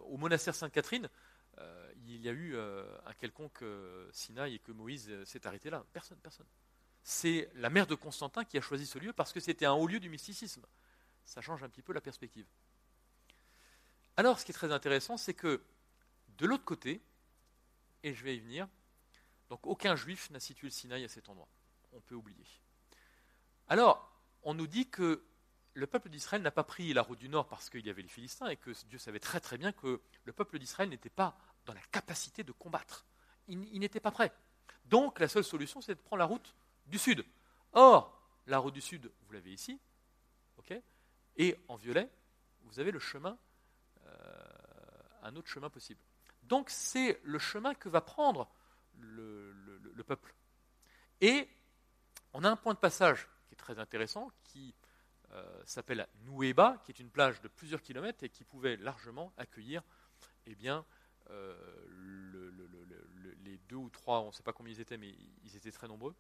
[0.04, 1.08] au monastère Sainte-Catherine,
[1.58, 3.62] euh, il y a eu euh, un quelconque
[4.10, 5.84] Sinaï et que Moïse s'est arrêté là.
[5.92, 6.46] Personne, personne.
[7.04, 9.86] C'est la mère de Constantin qui a choisi ce lieu parce que c'était un haut
[9.86, 10.66] lieu du mysticisme.
[11.24, 12.46] Ça change un petit peu la perspective.
[14.16, 15.62] Alors, ce qui est très intéressant, c'est que
[16.38, 17.00] de l'autre côté,
[18.02, 18.66] et je vais y venir,
[19.48, 21.48] donc aucun juif n'a situé le Sinaï à cet endroit.
[21.92, 22.44] On peut oublier.
[23.68, 24.10] Alors,
[24.42, 25.24] on nous dit que
[25.74, 28.08] le peuple d'Israël n'a pas pris la route du nord parce qu'il y avait les
[28.08, 31.36] Philistins et que Dieu savait très très bien que le peuple d'Israël n'était pas
[31.66, 33.04] dans la capacité de combattre.
[33.48, 34.32] Il, n'était pas prêt.
[34.86, 36.54] Donc la seule solution, c'est de prendre la route
[36.86, 37.24] du sud.
[37.72, 39.78] Or, la route du sud, vous l'avez ici,
[41.36, 42.10] et en violet,
[42.62, 43.38] vous avez le chemin
[45.22, 46.00] un autre chemin possible.
[46.44, 48.48] Donc c'est le chemin que va prendre
[48.98, 50.32] le, le peuple.
[51.20, 51.48] Et
[52.32, 54.74] on a un point de passage très intéressant, qui
[55.32, 59.82] euh, s'appelle Nouéba, qui est une plage de plusieurs kilomètres et qui pouvait largement accueillir
[60.46, 60.84] eh bien,
[61.30, 61.56] euh,
[63.42, 65.12] les deux ou trois, on ne sait pas combien ils étaient, mais
[65.44, 66.14] ils étaient très nombreux,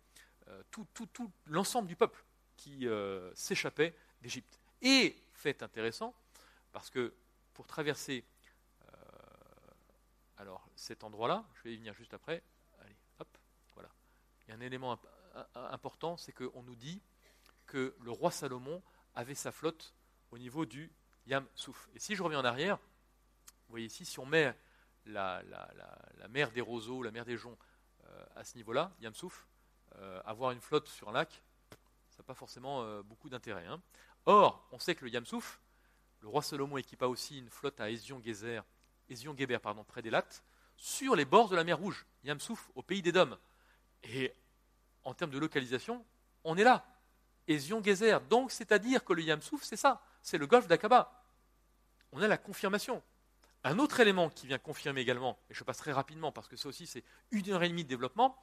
[0.48, 2.24] euh, tout, tout l'ensemble du peuple
[2.56, 2.88] qui
[3.34, 4.58] s'échappait d'Égypte.
[4.80, 6.14] Et fait intéressant,
[6.72, 7.14] parce que
[7.52, 8.24] pour traverser
[10.38, 12.42] alors cet endroit-là, je vais y venir juste après,
[12.80, 13.28] allez, hop,
[13.74, 13.90] voilà.
[14.42, 14.98] Il y a un élément
[15.54, 17.02] important, c'est qu'on nous dit
[17.66, 18.82] que le roi Salomon
[19.14, 19.94] avait sa flotte
[20.30, 20.92] au niveau du
[21.26, 21.88] Yam Souf.
[21.94, 24.56] Et si je reviens en arrière, vous voyez ici, si on met
[25.06, 25.42] la,
[26.30, 27.58] mer des roseaux, la mer des joncs
[28.06, 29.46] euh, à ce niveau-là, Yam Souf,
[29.96, 31.42] euh, avoir une flotte sur un lac,
[32.10, 33.66] ça n'a pas forcément euh, beaucoup d'intérêt.
[33.66, 33.80] Hein.
[34.26, 35.60] Or, on sait que le Yam Souf,
[36.20, 40.44] le roi Salomon équipa aussi une flotte à Ezion-Geber, pardon, près des Lattes,
[40.76, 43.38] sur les bords de la mer Rouge, Yam Souf, au pays des Dômes.
[44.02, 44.32] Et
[45.04, 46.04] en termes de localisation,
[46.44, 46.84] on est là.
[47.48, 48.20] Zion Gezer.
[48.22, 51.24] Donc, c'est-à-dire que le Yamsouf, c'est ça, c'est le golfe d'Aqaba.
[52.12, 53.02] On a la confirmation.
[53.64, 56.68] Un autre élément qui vient confirmer également, et je passe très rapidement parce que ça
[56.68, 58.36] aussi c'est une heure et demie de développement,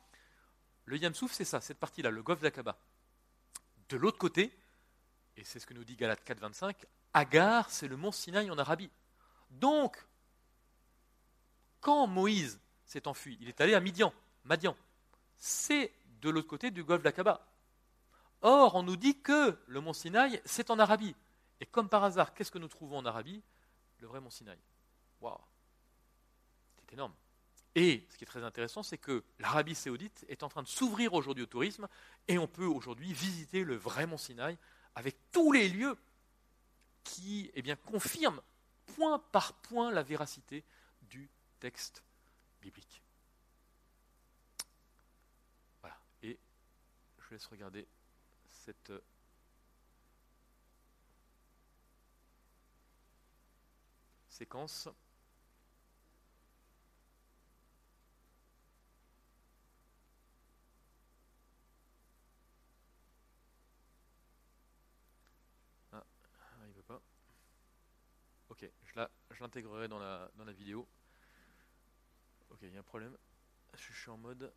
[0.85, 2.77] le Yamsouf, c'est ça, cette partie-là, le golfe d'Aqaba.
[3.89, 4.57] De l'autre côté,
[5.37, 6.75] et c'est ce que nous dit Galate 4.25,
[7.13, 8.89] Agar, c'est le mont Sinaï en Arabie.
[9.49, 10.05] Donc,
[11.79, 14.75] quand Moïse s'est enfui, il est allé à Midian, Madian.
[15.37, 17.45] C'est de l'autre côté du golfe d'Aqaba.
[18.43, 21.15] Or, on nous dit que le mont Sinaï, c'est en Arabie.
[21.61, 23.41] Et comme par hasard, qu'est-ce que nous trouvons en Arabie?
[23.99, 24.59] Le vrai mont Sinaï.
[25.21, 25.39] Waouh
[26.75, 27.13] C'est énorme.
[27.73, 31.13] Et ce qui est très intéressant, c'est que l'Arabie saoudite est en train de s'ouvrir
[31.13, 31.87] aujourd'hui au tourisme
[32.27, 34.57] et on peut aujourd'hui visiter le vrai mont Sinaï
[34.93, 35.97] avec tous les lieux
[37.05, 38.41] qui eh bien, confirment
[38.85, 40.65] point par point la véracité
[41.01, 41.29] du
[41.61, 42.03] texte
[42.61, 43.01] biblique.
[45.81, 45.97] Voilà.
[46.21, 46.37] Et
[47.19, 47.87] je laisse regarder
[48.63, 49.01] cette euh,
[54.29, 54.87] séquence.
[65.91, 66.03] Ah,
[66.67, 67.01] il veut pas.
[68.47, 70.87] Ok, je l'intégrerai dans la, dans la vidéo.
[72.49, 73.17] Ok, il y a un problème.
[73.73, 74.53] Je suis en mode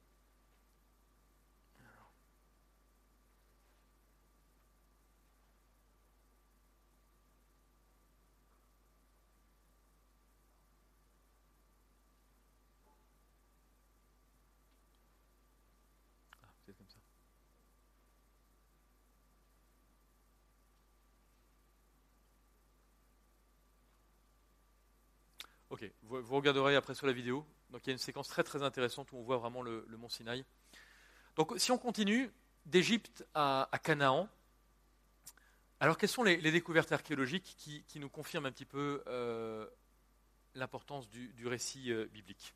[25.68, 27.44] Ok, vous, regarderez après sur la vidéo.
[27.70, 30.08] Donc il y a une séquence très très intéressante où on voit vraiment le, mont
[30.08, 30.44] Sinaï.
[31.34, 32.30] Donc si on continue
[32.66, 34.28] d'Égypte à, Canaan,
[35.80, 39.66] alors quelles sont les, découvertes archéologiques qui, nous confirment un petit peu euh,
[40.54, 42.54] l'importance du, récit euh, biblique?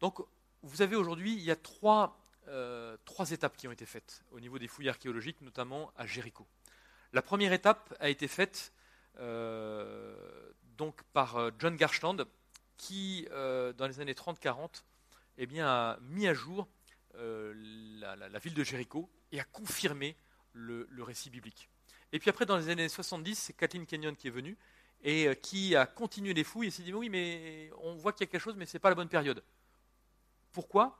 [0.00, 0.20] Donc
[0.62, 1.56] vous avez aujourd'hui, il y a
[2.48, 6.46] euh, trois étapes qui ont été faites au niveau des fouilles archéologiques, notamment à Jéricho.
[7.14, 8.72] La première étape a été faite
[9.20, 10.16] euh,
[10.76, 12.16] donc par euh, John Garshland,
[12.76, 14.82] qui, euh, dans les années 30-40,
[15.38, 16.66] eh a mis à jour
[17.16, 20.16] la, ville de Jéricho et a confirmé
[20.54, 21.70] le, récit biblique.
[22.10, 24.58] Et puis après, dans les années 70, c'est Kathleen Kenyon qui est venue
[25.04, 28.28] et qui a continué les fouilles et s'est dit oui, mais on voit qu'il y
[28.28, 29.44] a quelque chose, mais ce n'est pas la bonne période.
[30.50, 30.98] Pourquoi?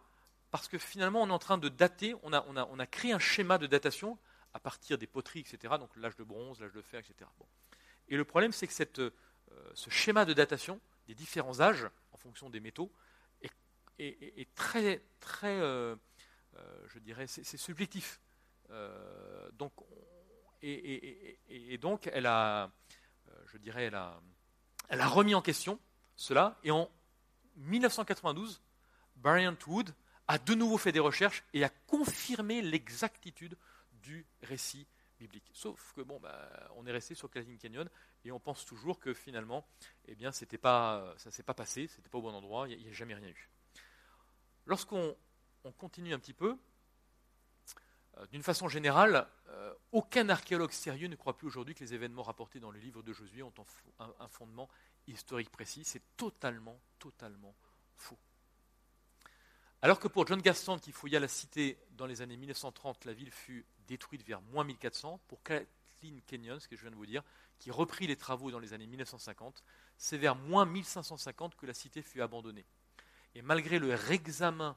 [0.53, 3.67] Parce que finalement, on est en train de dater, on a créé un schéma de
[3.67, 4.17] datation
[4.55, 7.29] à partir des poteries, etc., donc l'âge de bronze, l'âge de fer, etc.
[8.09, 9.11] Et le problème, c'est que euh,
[9.75, 12.91] ce schéma de datation des différents âges, en fonction des métaux,
[13.99, 15.95] est, très, très euh,
[16.57, 18.21] euh, je dirais, c'est subjectif.
[19.53, 19.73] donc,
[20.63, 22.73] et, donc, elle a,
[23.47, 24.21] je dirais, elle a,
[24.89, 25.79] elle a remis en question
[26.17, 26.91] cela, et en
[27.57, 28.61] 1992,
[29.17, 29.95] Bryant Wood
[30.27, 33.57] a de nouveau fait des recherches et a confirmé l'exactitude
[34.05, 34.87] du récit
[35.19, 35.51] biblique.
[35.53, 37.89] Sauf que bon, bah, on est resté sur Calvin Canyon
[38.25, 39.67] et on pense toujours que finalement,
[40.07, 42.89] eh bien, c'était pas, ça s'est pas passé, c'était pas au bon endroit, il n'y
[42.89, 43.51] a, jamais rien eu.
[44.67, 45.17] Lorsqu'on
[45.79, 46.59] continue un petit peu,
[48.19, 52.23] euh, d'une façon générale, euh, aucun archéologue sérieux ne croit plus aujourd'hui que les événements
[52.23, 53.53] rapportés dans le livre de Josué ont
[53.99, 54.69] un fondement
[55.07, 55.85] historique précis.
[55.85, 57.55] C'est totalement, totalement
[57.97, 58.19] faux.
[59.85, 63.31] Alors que pour John Gaston, qui fouilla la cité dans les années 1930, la ville
[63.31, 67.23] fut détruite vers moins 1400, pour Kathleen Kenyon, ce que je viens de vous dire,
[67.59, 69.63] qui reprit les travaux dans les années 1950,
[69.97, 72.67] c'est vers moins 1550 que la cité fut abandonnée.
[73.35, 74.77] Et malgré le réexamen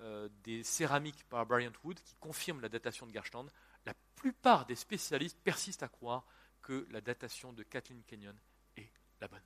[0.00, 3.46] euh, des céramiques par Bryant Wood, qui confirme la datation de Gerstand,
[3.86, 6.24] la plupart des spécialistes persistent à croire
[6.62, 8.34] que la datation de Kathleen Kenyon
[8.76, 8.90] est
[9.20, 9.42] la bonne.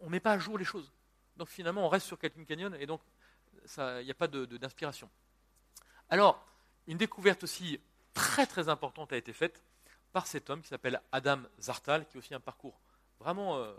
[0.00, 0.90] On ne met pas à jour les choses.
[1.36, 3.00] Donc finalement, on reste sur Kathleen Kenyon et donc
[3.76, 5.08] il n'y a pas d'inspiration.
[6.08, 6.44] Alors,
[6.86, 7.80] une découverte aussi
[8.14, 9.62] très très importante a été faite
[10.12, 12.80] par cet homme qui s'appelle Adam Zartal, qui a aussi un parcours
[13.18, 13.72] vraiment euh,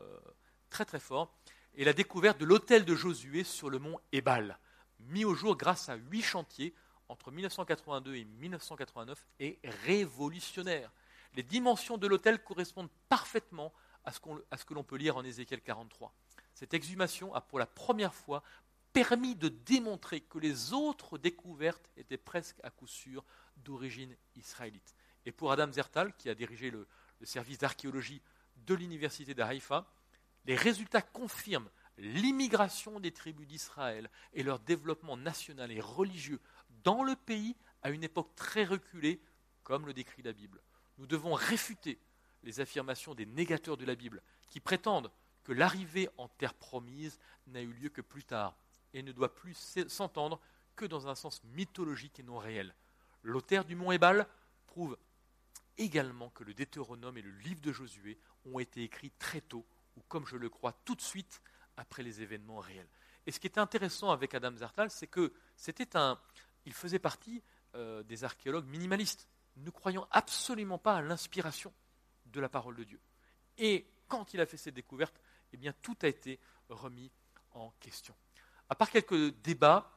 [0.69, 1.33] très très fort,
[1.73, 4.57] et la découverte de l'hôtel de Josué sur le mont Ebal,
[4.99, 6.73] mis au jour grâce à huit chantiers
[7.09, 10.91] entre 1982 et 1989, est révolutionnaire.
[11.33, 13.73] Les dimensions de l'hôtel correspondent parfaitement
[14.05, 16.13] à ce, à ce que l'on peut lire en Ézéchiel 43.
[16.53, 18.43] Cette exhumation a pour la première fois
[18.93, 23.23] permis de démontrer que les autres découvertes étaient presque à coup sûr
[23.57, 24.95] d'origine israélite.
[25.25, 26.87] Et pour Adam Zertal, qui a dirigé le,
[27.23, 28.21] service d'archéologie
[28.65, 29.85] de l'université d'Haïfa,
[30.45, 36.39] les résultats confirment l'immigration des tribus d'Israël et leur développement national et religieux
[36.83, 39.21] dans le pays à une époque très reculée,
[39.63, 40.61] comme le décrit la Bible.
[40.97, 41.99] Nous devons réfuter
[42.43, 45.11] les affirmations des négateurs de la Bible, qui prétendent
[45.43, 48.55] que l'arrivée en terre promise n'a eu lieu que plus tard,
[48.93, 49.55] et ne doit plus
[49.87, 50.39] s'entendre
[50.75, 52.75] que dans un sens mythologique et non réel.
[53.23, 54.27] L'auteur du mont Ébal
[54.67, 54.97] prouve
[55.77, 59.65] également que le Deutéronome et le livre de Josué ont été écrits très tôt,
[59.95, 61.41] ou comme je le crois, tout de suite
[61.77, 62.87] après les événements réels.
[63.25, 66.19] Et ce qui est intéressant avec Adam Zartal, c'est que c'était un,
[66.65, 67.43] il faisait partie
[67.75, 69.27] euh, des archéologues minimalistes,
[69.57, 71.73] ne croyant absolument pas à l'inspiration
[72.25, 72.99] de la parole de Dieu.
[73.57, 75.21] Et quand il a fait cette découverte,
[75.53, 76.39] eh bien tout a été
[76.69, 77.11] remis
[77.51, 78.15] en question.
[78.71, 79.91] À part quelques débats,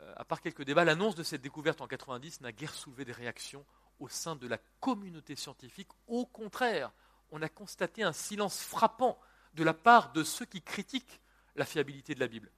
[0.00, 3.10] euh, à part quelques débats, l'annonce de cette découverte en 90 n'a guère soulevé des
[3.10, 3.66] réactions
[3.98, 5.88] au sein de la communauté scientifique.
[6.06, 6.92] Au contraire,
[7.32, 9.18] on a constaté un silence frappant
[9.54, 11.20] de la part de ceux qui critiquent
[11.56, 12.52] la fiabilité de la Bible.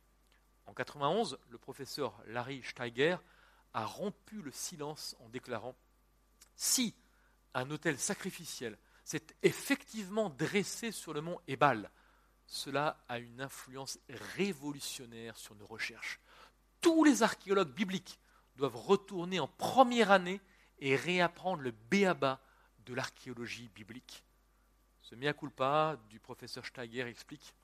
[0.67, 3.17] En 91, le professeur Larry Steiger
[3.73, 5.75] a rompu le silence en déclarant
[6.57, 6.95] Si
[7.55, 11.91] un autel sacrificiel s'est effectivement dressé sur le mont Ebal,
[12.47, 13.99] cela a une influence
[14.37, 16.21] révolutionnaire sur nos recherches.
[16.81, 18.19] Tous les archéologues bibliques
[18.57, 20.41] doivent retourner en première année
[20.79, 22.41] et réapprendre le béaba
[22.85, 24.25] de l'archéologie biblique.
[25.01, 27.55] Ce mea culpa du professeur Steiger explique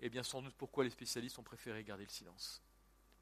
[0.00, 2.62] eh bien sans doute pourquoi les spécialistes ont préféré garder le silence.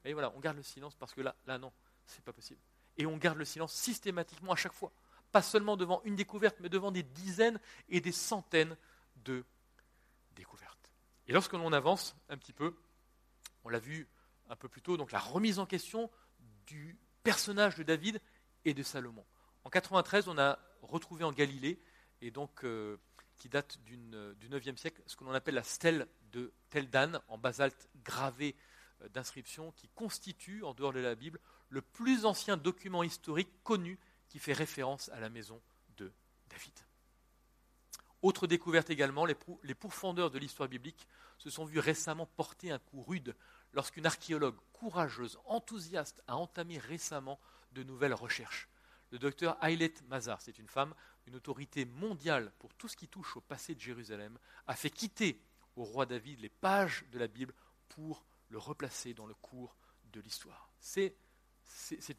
[0.03, 1.71] Et voilà, on garde le silence parce que là, là non,
[2.05, 2.59] c'est pas possible.
[2.97, 4.91] Et on garde le silence systématiquement à chaque fois.
[5.31, 7.59] Pas seulement devant une découverte, mais devant des dizaines
[7.89, 8.75] et des centaines
[9.23, 9.43] de
[10.35, 10.72] découvertes.
[11.27, 12.75] Et lorsque l'on avance un petit peu,
[13.63, 14.07] on l'a vu
[14.49, 16.09] un peu plus tôt, donc la remise en question
[16.65, 18.19] du personnage de David
[18.65, 19.25] et de Salomon.
[19.63, 21.79] En 93, on a retrouvé en Galilée,
[22.21, 22.97] et donc euh,
[23.37, 23.97] qui date du
[24.41, 28.55] IXe siècle, ce que l'on appelle la stèle de Teldan en basalte gravé
[29.01, 33.97] euh, d'inscription, qui constitue, en dehors de la Bible, le plus ancien document historique connu
[34.27, 35.61] qui fait référence à la maison
[35.97, 36.11] de
[36.49, 36.73] David.
[38.23, 39.35] Autre découverte également, les,
[39.75, 43.35] pourfendeurs de l'histoire biblique se sont vus récemment porter un coup rude
[43.73, 47.37] lorsqu'une archéologue courageuse, enthousiaste, a entamé récemment
[47.73, 48.69] de nouvelles recherches.
[49.11, 50.95] Le docteur Ailet Mazar, c'est une femme,
[51.27, 55.41] une autorité mondiale pour tout ce qui touche au passé de Jérusalem, a fait quitter
[55.75, 57.53] au roi David les pages de la Bible
[57.89, 59.75] pour le replacer dans le cours
[60.13, 60.69] de l'histoire.
[60.79, 61.17] C'est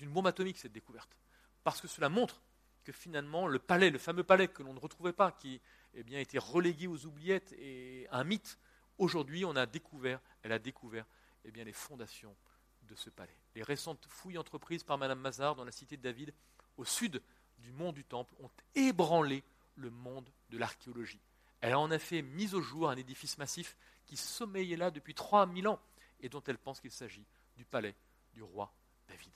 [0.01, 1.17] une bombe atomique cette découverte,
[1.63, 2.43] parce que cela montre
[2.85, 5.63] que finalement le palais, le fameux palais que l'on ne retrouvait pas, qui
[5.95, 8.59] eh bien, été relégué aux oubliettes et un mythe.
[8.99, 11.07] Aujourd'hui, on a découvert, elle a découvert
[11.45, 12.35] eh bien, les fondations
[12.83, 13.37] de ce palais.
[13.55, 16.33] Les récentes fouilles entreprises par Madame Mazar dans la cité de David,
[16.77, 17.23] au sud
[17.59, 19.43] du mont du Temple, ont ébranlé
[19.77, 21.21] le monde de l'archéologie.
[21.61, 25.67] Elle a en effet mis au jour un édifice massif qui sommeillait là depuis 3000
[25.69, 25.81] ans
[26.21, 27.25] et dont elle pense qu'il s'agit
[27.57, 27.95] du palais
[28.33, 28.73] du roi
[29.09, 29.33] David.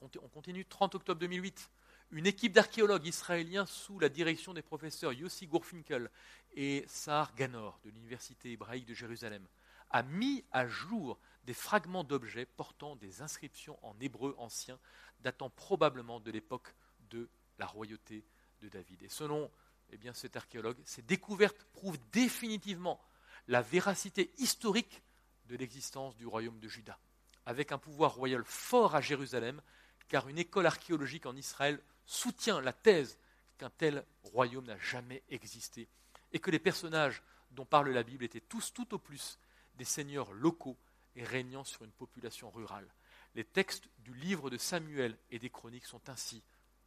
[0.00, 1.70] On continue 30 octobre 2008
[2.12, 6.10] une équipe d'archéologues israéliens sous la direction des professeurs Yossi Gourfinkel
[6.54, 9.46] et Sahar Ganor de l'Université hébraïque de Jérusalem
[9.88, 14.78] a mis à jour des fragments d'objets portant des inscriptions en hébreu ancien
[15.20, 16.74] datant probablement de l'époque
[17.10, 18.24] de la royauté
[18.60, 19.02] de David.
[19.02, 19.50] Et selon
[19.90, 23.00] eh cet archéologue, ces découvertes prouvent définitivement
[23.48, 25.02] la véracité historique
[25.46, 26.98] de l'existence du royaume de Juda,
[27.46, 29.62] avec un pouvoir royal fort à Jérusalem,
[30.08, 33.18] car une école archéologique en Israël soutient la thèse
[33.58, 35.88] qu'un tel royaume n'a jamais existé
[36.32, 39.38] et que les personnages dont parle la Bible étaient tous tout au plus
[39.74, 40.76] des seigneurs locaux
[41.16, 42.88] et régnant sur une population rurale.
[43.34, 46.42] Les textes du livre de Samuel et des chroniques sont ainsi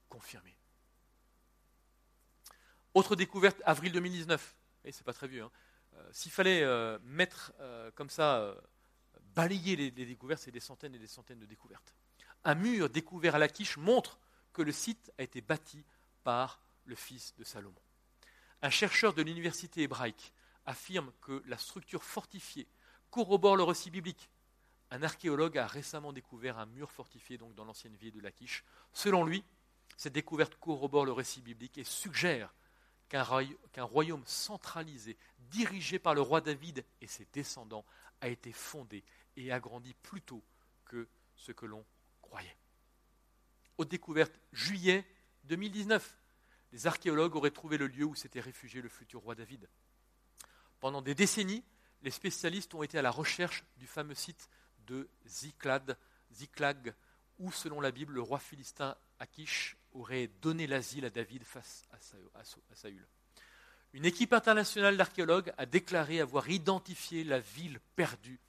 [0.10, 0.56] confirmés.
[2.94, 4.56] Autre découverte, avril 2019.
[4.86, 5.44] Et c'est pas très vieux.
[5.44, 5.52] Hein.
[5.96, 8.56] Euh, s'il fallait euh, mettre euh, comme ça,
[9.36, 11.96] balayer les, les découvertes, c'est des centaines et des centaines de découvertes.
[12.44, 14.20] Un mur découvert à la quiche montre
[14.56, 15.84] que le site a été bâti
[16.24, 17.76] par le fils de Salomon.
[18.62, 20.34] Un chercheur de l'université hébraïque
[20.66, 22.66] affirme que la structure fortifiée
[23.12, 24.30] corrobore le récit biblique.
[24.92, 28.64] Un archéologue a récemment découvert un mur fortifié donc dans l'ancienne ville de Lachish.
[28.94, 29.44] Selon lui,
[29.98, 32.54] cette découverte corrobore le récit biblique et suggère
[33.10, 35.18] qu'un royaume centralisé,
[35.52, 37.86] dirigé par le roi David et ses descendants,
[38.22, 39.04] a été fondé
[39.36, 40.44] et agrandi plus tôt
[40.86, 41.86] que ce que l'on
[42.22, 42.56] croyait.
[43.78, 45.06] Aux découvertes juillet
[45.46, 46.18] 2019,
[46.72, 49.68] les archéologues auraient trouvé le lieu où s'était réfugié le futur roi David.
[50.80, 51.64] Pendant des décennies,
[52.02, 54.50] les spécialistes ont été à la recherche du fameux site
[54.86, 56.94] de Ziklag,
[57.40, 62.44] où, selon la Bible, le roi philistin Akish aurait donné l'asile à David face à
[62.76, 63.08] Saül.
[63.94, 68.40] Une équipe internationale d'archéologues a déclaré avoir identifié la ville perdue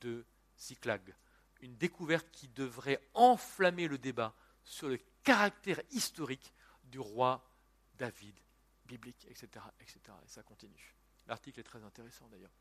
[0.00, 0.24] de
[0.58, 1.14] Ziklag,
[1.60, 4.34] une découverte qui devrait enflammer le débat
[4.64, 6.52] sur le caractère historique
[6.84, 7.44] du roi
[7.96, 8.34] David
[8.86, 9.64] biblique, etc.
[9.80, 10.00] etc.
[10.24, 10.94] Et ça continue.
[11.26, 12.52] L'article est très intéressant d'ailleurs.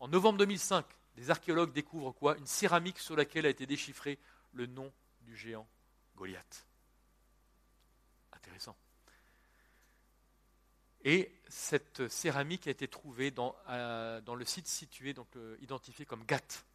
[0.00, 0.86] En novembre 2005,
[1.16, 2.36] des archéologues découvrent quoi?
[2.36, 4.18] Une céramique sur laquelle a été déchiffré
[4.52, 4.92] le nom
[5.22, 5.68] du géant
[6.14, 6.66] Goliath.
[8.32, 8.76] Intéressant.
[11.04, 16.04] Et cette céramique a été trouvée dans, euh, dans le site situé, donc euh, identifié
[16.04, 16.66] comme Gath,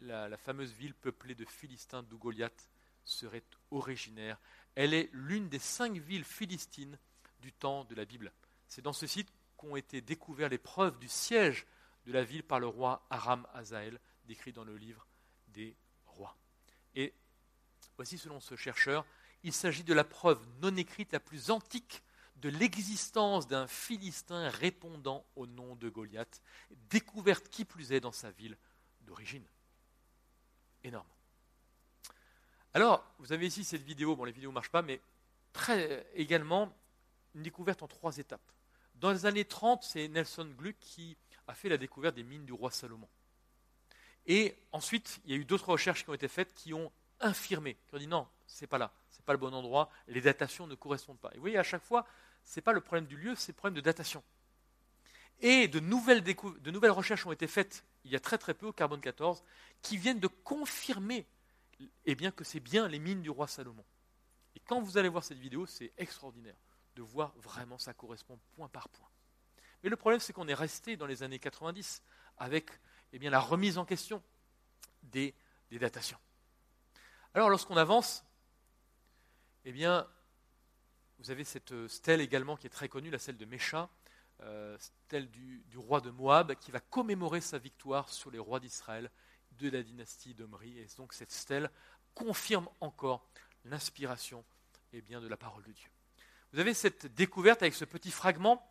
[0.00, 2.68] la, la, fameuse ville peuplée de Philistins d'où Goliath
[3.04, 4.40] serait originaire.
[4.74, 6.98] Elle est l'une des cinq villes philistines
[7.40, 8.32] du temps de la Bible.
[8.68, 11.66] C'est dans ce site qu'ont été découverts les preuves du siège
[12.06, 15.06] de la ville par le roi Aram Azaël, décrit dans le livre
[15.48, 15.76] des
[16.06, 16.36] rois.
[16.94, 17.14] Et
[17.96, 19.04] voici, selon ce chercheur,
[19.42, 22.02] il s'agit de la preuve non écrite la plus antique
[22.36, 26.40] de l'existence d'un Philistin répondant au nom de Goliath,
[26.88, 28.56] découverte qui plus est dans sa ville
[29.02, 29.46] d'origine.
[30.82, 31.08] Énorme.
[32.72, 35.00] Alors, vous avez ici cette vidéo, bon les vidéos ne marchent pas, mais
[35.52, 36.72] très également
[37.34, 38.40] une découverte en trois étapes.
[38.94, 41.16] Dans les années 30, c'est Nelson Gluck qui
[41.48, 43.08] a fait la découverte des mines du roi Salomon.
[44.26, 47.76] Et ensuite, il y a eu d'autres recherches qui ont été faites qui ont infirmé,
[47.88, 50.76] qui ont dit non, c'est pas là, c'est pas le bon endroit, les datations ne
[50.76, 51.30] correspondent pas.
[51.32, 52.06] Et vous voyez, à chaque fois,
[52.44, 54.22] ce n'est pas le problème du lieu, c'est le problème de datation.
[55.40, 58.66] Et de nouvelles, de nouvelles recherches ont été faites il y a très très peu
[58.66, 59.42] au carbone 14
[59.82, 61.26] qui viennent de confirmer
[62.04, 63.84] eh bien, que c'est bien les mines du roi Salomon.
[64.54, 66.56] Et quand vous allez voir cette vidéo, c'est extraordinaire
[66.96, 69.08] de voir vraiment ça correspond point par point.
[69.82, 72.02] Mais le problème, c'est qu'on est resté dans les années 90
[72.38, 72.70] avec
[73.12, 74.22] eh bien, la remise en question
[75.02, 75.34] des,
[75.70, 76.18] datations.
[77.34, 78.24] Alors, lorsqu'on avance,
[79.64, 80.06] eh bien,
[81.18, 83.88] vous avez cette stèle également qui est très connue, la stèle de Mécha,
[84.40, 88.58] euh, stèle du, du, roi de Moab, qui va commémorer sa victoire sur les rois
[88.58, 89.10] d'Israël
[89.60, 90.78] de la dynastie d'Omri.
[90.78, 91.70] Et donc cette stèle
[92.14, 93.26] confirme encore
[93.64, 94.44] l'inspiration
[94.92, 95.88] eh de la parole de Dieu.
[96.52, 98.66] Vous avez cette découverte avec ce petit fragment.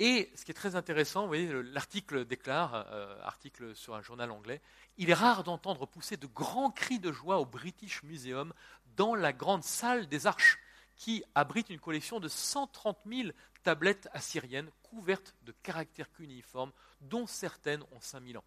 [0.00, 4.30] Et ce qui est très intéressant, vous voyez, l'article déclare, euh, article sur un journal
[4.30, 4.60] anglais,
[4.96, 8.52] il est rare d'entendre pousser de grands cris de joie au British Museum
[8.96, 10.58] dans la grande salle des arches,
[10.94, 13.30] qui abrite une collection de 130 000
[13.64, 18.44] tablettes assyriennes couvertes de caractères cuniformes, dont certaines ont 5000 ans.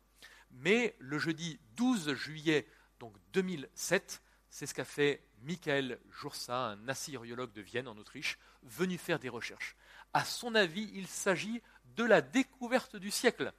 [0.51, 2.67] Mais le jeudi 12 juillet
[2.99, 8.97] donc 2007, c'est ce qu'a fait Michael Joursa, un assyriologue de Vienne en Autriche, venu
[8.97, 9.75] faire des recherches.
[10.13, 11.61] À son avis, il s'agit
[11.95, 13.51] de la découverte du siècle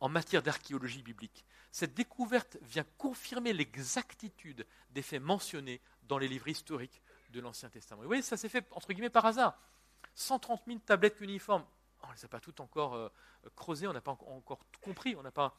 [0.00, 1.44] en matière d'archéologie biblique.
[1.70, 8.02] Cette découverte vient confirmer l'exactitude des faits mentionnés dans les livres historiques de l'Ancien Testament.
[8.02, 9.58] vous voyez, ça s'est fait entre guillemets par hasard.
[10.14, 11.64] 130 000 tablettes uniformes.
[12.02, 13.08] On ne les a pas toutes encore euh,
[13.56, 15.14] creusées, on n'a pas encore tout compris.
[15.16, 15.56] On n'a pas...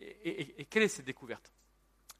[0.00, 1.52] Et, quelle est cette découverte?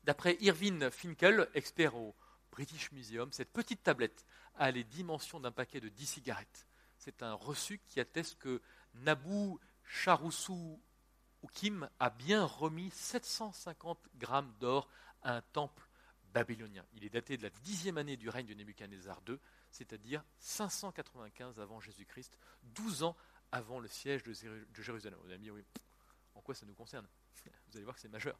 [0.05, 2.15] D'après Irving Finkel, expert au
[2.51, 4.25] British Museum, cette petite tablette
[4.55, 6.67] a les dimensions d'un paquet de 10 cigarettes.
[6.99, 8.61] C'est un reçu qui atteste que
[8.95, 10.81] Nabu Charoussou
[11.49, 14.89] Kim a bien remis 750 grammes d'or
[15.23, 15.89] à un temple
[16.33, 16.85] babylonien.
[16.93, 19.39] Il est daté de la dixième année du règne de Nebuchadnezzar II,
[19.71, 23.17] c'est-à-dire 595 avant Jésus-Christ, 12 ans
[23.53, 24.33] avant le siège de
[24.83, 25.19] Jérusalem.
[25.25, 25.65] Oui,
[26.35, 27.09] en quoi ça nous concerne?
[27.45, 28.37] Vous allez voir que c'est majeur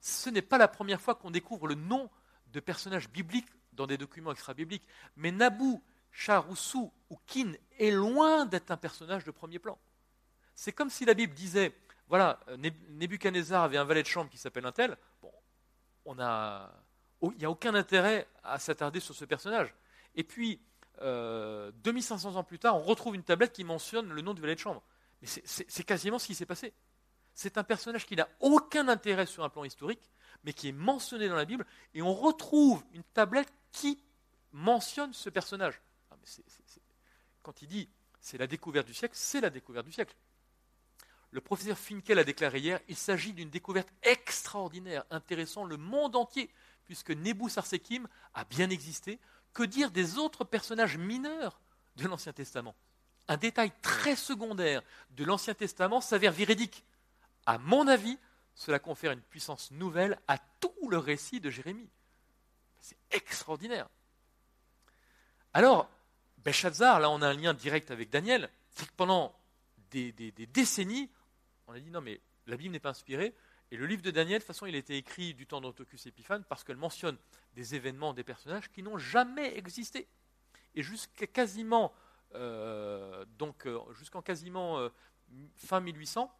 [0.00, 2.10] ce n'est pas la première fois qu'on découvre le nom
[2.48, 4.86] de personnages bibliques dans des documents extra-bibliques.
[5.16, 9.78] Mais Nabou, Charoussou ou Kin est loin d'être un personnage de premier plan.
[10.54, 11.72] C'est comme si la Bible disait
[12.08, 12.40] voilà,
[12.88, 14.96] Nebuchadnezzar avait un valet de chambre qui s'appelle un tel.
[15.22, 15.32] Bon,
[16.04, 16.72] on a,
[17.22, 19.72] il n'y a aucun intérêt à s'attarder sur ce personnage.
[20.16, 20.60] Et puis,
[21.00, 24.60] 2500 ans plus tard, on retrouve une tablette qui mentionne le nom du valet de
[24.60, 24.82] chambre.
[25.22, 26.74] Mais c'est quasiment ce qui s'est passé.
[27.42, 30.10] C'est un personnage qui n'a aucun intérêt sur un plan historique,
[30.44, 31.64] mais qui est mentionné dans la Bible,
[31.94, 33.98] et on retrouve une tablette qui
[34.52, 35.80] mentionne ce personnage.
[36.10, 36.16] Ah,
[37.42, 37.88] quand il dit
[38.20, 40.14] c'est la découverte du siècle, c'est la découverte du siècle.
[41.30, 46.50] Le professeur Finkel a déclaré hier il s'agit d'une découverte extraordinaire, intéressant le monde entier,
[46.84, 47.14] puisque
[47.48, 49.18] Sarsekim a bien existé.
[49.54, 51.58] Que dire des autres personnages mineurs
[51.96, 52.74] de l'Ancien Testament?
[53.28, 56.84] Un détail très secondaire de l'Ancien Testament s'avère véridique.
[57.46, 58.18] À mon avis,
[58.54, 61.88] cela confère une puissance nouvelle à tout le récit de Jérémie.
[62.80, 63.88] C'est extraordinaire.
[65.52, 65.90] Alors,
[66.38, 69.34] Belshazzar, là on a un lien direct avec Daniel, c'est que pendant
[69.90, 70.12] des,
[70.52, 71.10] décennies,
[71.66, 73.34] on a dit non mais la Bible n'est pas inspirée,
[73.70, 76.00] et le livre de Daniel, de toute façon, il a été écrit du temps d'Antiochus
[76.06, 77.16] Épiphane parce qu'elle mentionne
[77.54, 80.08] des événements, des personnages qui n'ont jamais existé.
[80.74, 81.92] Et jusqu'à quasiment,
[82.34, 84.88] euh, donc euh, jusqu'en quasiment euh,
[85.56, 86.32] fin 1800,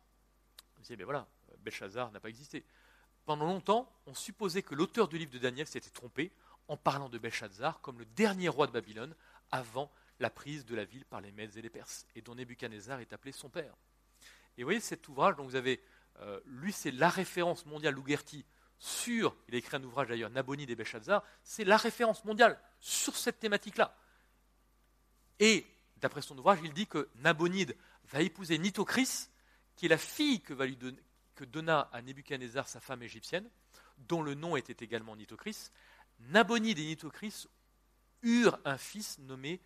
[0.80, 1.28] on disait, ben voilà,
[1.58, 2.64] Belshazzar n'a pas existé.
[3.26, 6.32] Pendant longtemps, on supposait que l'auteur du livre de Daniel s'était trompé
[6.68, 9.14] en parlant de Belshazzar comme le dernier roi de Babylone
[9.50, 13.00] avant la prise de la ville par les Mèdes et les Perses, et dont Nebuchadnezzar
[13.00, 13.74] est appelé son père.
[14.56, 15.82] Et vous voyez cet ouvrage, dont vous avez,
[16.20, 18.44] euh, lui c'est la référence mondiale, Lougerti,
[18.78, 23.16] sur, il a écrit un ouvrage d'ailleurs, Nabonide et Belshazzar, c'est la référence mondiale sur
[23.16, 23.94] cette thématique-là.
[25.38, 25.66] Et
[25.98, 29.29] d'après son ouvrage, il dit que Nabonide va épouser Nitocris,
[29.80, 33.48] qui est la fille que, donna à Nebuchadnezzar sa femme égyptienne,
[33.96, 35.70] dont le nom était également Nitocris.
[36.18, 37.46] Nabonide et Nitocris
[38.22, 39.58] eurent un fils nommé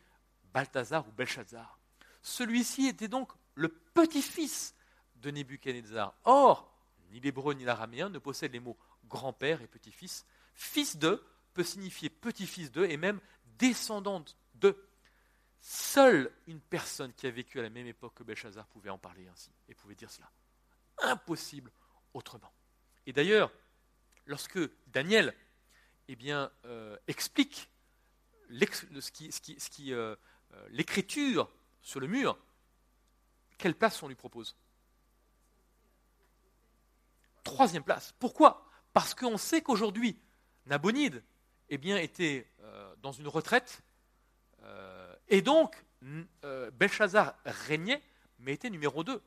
[0.53, 1.81] Balthazar ou Belshazzar.
[2.23, 4.77] Celui-ci était donc le petit-fils
[5.17, 6.15] de Nebuchadnezzar.
[6.23, 6.73] Or,
[7.11, 8.79] ni l'hébreu ni l'araméen ne possèdent les mots
[9.09, 10.25] grand-père et petit-fils.
[10.55, 11.25] Fils de
[11.55, 13.19] peut signifier petit-fils de et même
[13.59, 14.81] descendante de.
[15.67, 19.27] Seule une personne qui a vécu à la même époque que Belshazzar pouvait en parler
[19.29, 20.31] ainsi et pouvait dire cela.
[20.99, 21.73] Impossible
[22.13, 22.53] autrement.
[23.07, 23.51] Et d'ailleurs,
[24.27, 24.59] lorsque
[24.89, 25.35] Daniel
[26.09, 26.19] eh
[26.67, 27.71] euh, explique
[28.51, 29.01] euh,
[29.89, 30.17] euh,
[30.69, 31.51] l'écriture
[31.81, 32.39] sur le mur,
[33.57, 34.55] quelle place on lui propose?
[37.43, 38.13] Troisième place.
[38.19, 38.69] Pourquoi?
[38.93, 40.21] Parce qu'on sait qu'aujourd'hui,
[40.67, 41.25] Nabonide
[41.71, 42.53] eh était
[42.99, 43.83] dans une retraite,
[45.29, 45.85] et donc
[46.73, 48.03] Belshazzar régnait,
[48.39, 49.23] mais était numéro 2.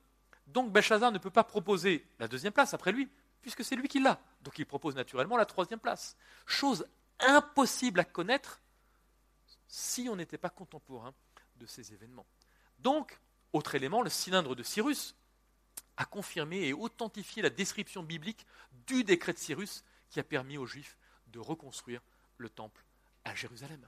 [0.48, 3.10] Donc Belshazzar ne peut pas proposer la deuxième place après lui,
[3.42, 4.20] puisque c'est lui qui l'a.
[4.42, 6.16] Donc il propose naturellement la troisième place.
[6.46, 6.88] Chose
[7.20, 8.62] impossible à connaître
[9.68, 11.14] si on n'était pas contemporain
[11.58, 12.28] de ces événements.
[12.80, 13.20] Donc,
[13.54, 15.16] autre élément, le cylindre de Cyrus
[15.98, 18.46] a confirmé et authentifié la description biblique
[18.86, 20.98] du décret de Cyrus qui a permis aux Juifs
[21.28, 22.02] de reconstruire
[22.38, 22.86] le temple
[23.26, 23.86] à Jérusalem.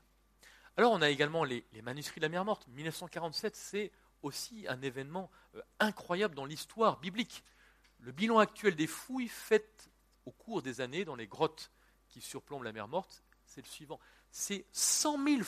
[0.80, 2.66] Alors on a également les, manuscrits de la mer morte.
[2.70, 3.92] 1947, c'est
[4.24, 7.44] aussi un événement euh, incroyable dans l'histoire biblique.
[8.00, 9.90] Le bilan actuel des fouilles faites
[10.26, 11.70] au cours des années dans les grottes
[12.08, 14.00] qui surplombent la mer morte, c'est le suivant
[14.32, 15.42] c'est 100 000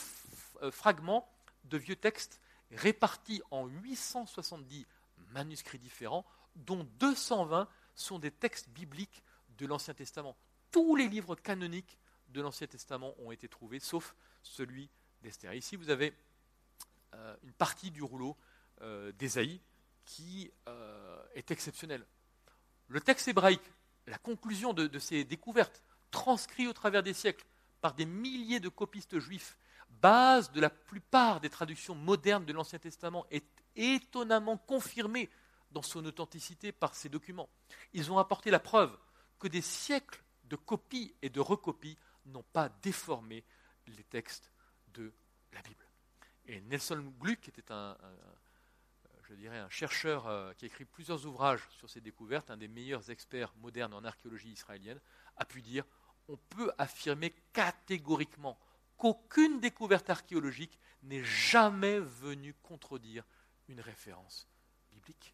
[0.64, 1.34] euh, fragments
[1.64, 2.42] de vieux textes
[2.72, 4.86] répartis en 870
[5.30, 6.26] manuscrits différents,
[6.58, 9.24] dont 220 sont des textes bibliques
[9.58, 10.36] de l'Ancien Testament.
[10.72, 11.98] Tous les livres canoniques
[12.28, 14.14] de l'Ancien Testament ont été trouvés, sauf
[14.44, 14.90] celui
[15.24, 16.14] Ici, vous avez
[17.14, 18.36] euh, une partie du rouleau
[18.82, 19.62] euh, d'Ésaïe
[20.06, 20.52] qui
[21.36, 22.06] est exceptionnel.
[22.88, 23.62] Le texte hébraïque,
[24.08, 27.46] la conclusion de ces découvertes, transcrit au travers des siècles,
[27.80, 29.58] par des milliers de copistes juifs,
[29.90, 33.46] base de la plupart des traductions modernes de l'Ancien Testament, est
[33.76, 35.30] étonnamment confirmée
[35.72, 37.50] dans son authenticité par ces documents.
[37.94, 38.96] Ils ont apporté la preuve
[39.40, 43.44] que des siècles de copies et de recopies n'ont pas déformé
[43.88, 44.52] les textes
[44.94, 45.14] de
[45.54, 45.86] la Bible.
[46.46, 47.98] Et Nelson Gluck, qui était un,
[49.32, 52.68] je dirais un chercheur euh, qui a écrit plusieurs ouvrages sur ces découvertes, un des
[52.68, 55.00] meilleurs experts modernes en archéologie israélienne,
[55.38, 55.86] a pu dire
[56.28, 58.60] on peut affirmer catégoriquement
[58.98, 63.24] qu'aucune découverte archéologique n'est jamais venue contredire
[63.70, 64.50] une référence
[64.92, 65.34] biblique.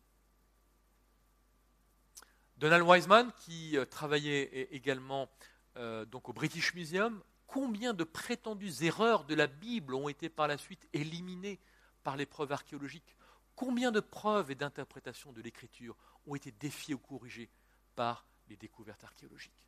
[2.58, 5.28] Donald Wiseman, qui euh, travaillait également
[5.76, 10.48] euh, donc au British Museum, combien de prétendues erreurs de la Bible ont été par
[10.48, 11.60] la suite éliminées
[12.04, 13.16] par les preuves archéologiques
[13.58, 15.98] Combien de preuves et d'interprétations de l'écriture
[16.28, 17.50] ont été défiées ou corrigées
[17.96, 19.66] par les découvertes archéologiques?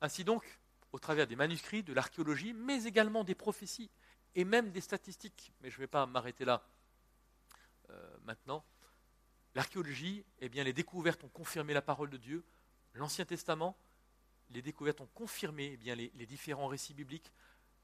[0.00, 0.44] Ainsi donc,
[0.92, 3.90] au travers des manuscrits, de l'archéologie, mais également des prophéties
[4.36, 6.62] et même des statistiques, mais je ne vais pas m'arrêter là
[7.90, 8.64] euh, maintenant,
[9.56, 12.44] l'archéologie, eh bien, les découvertes ont confirmé la parole de Dieu,
[12.94, 13.76] l'Ancien Testament,
[14.50, 17.32] les découvertes ont confirmé eh les, différents récits bibliques,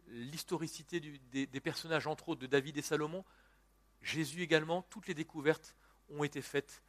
[0.09, 3.25] l'historicité des, personnages, entre autres de David et Salomon,
[4.03, 5.77] Jésus également, toutes les découvertes
[6.11, 6.83] ont été faites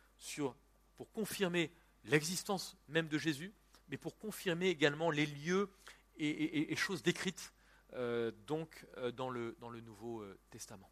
[0.95, 1.71] pour confirmer
[2.05, 3.53] l'existence même de Jésus,
[3.89, 5.69] mais pour confirmer également les lieux
[6.17, 7.53] et, choses décrites
[7.93, 10.89] euh, euh, dans, le, dans le Nouveau euh, Testament.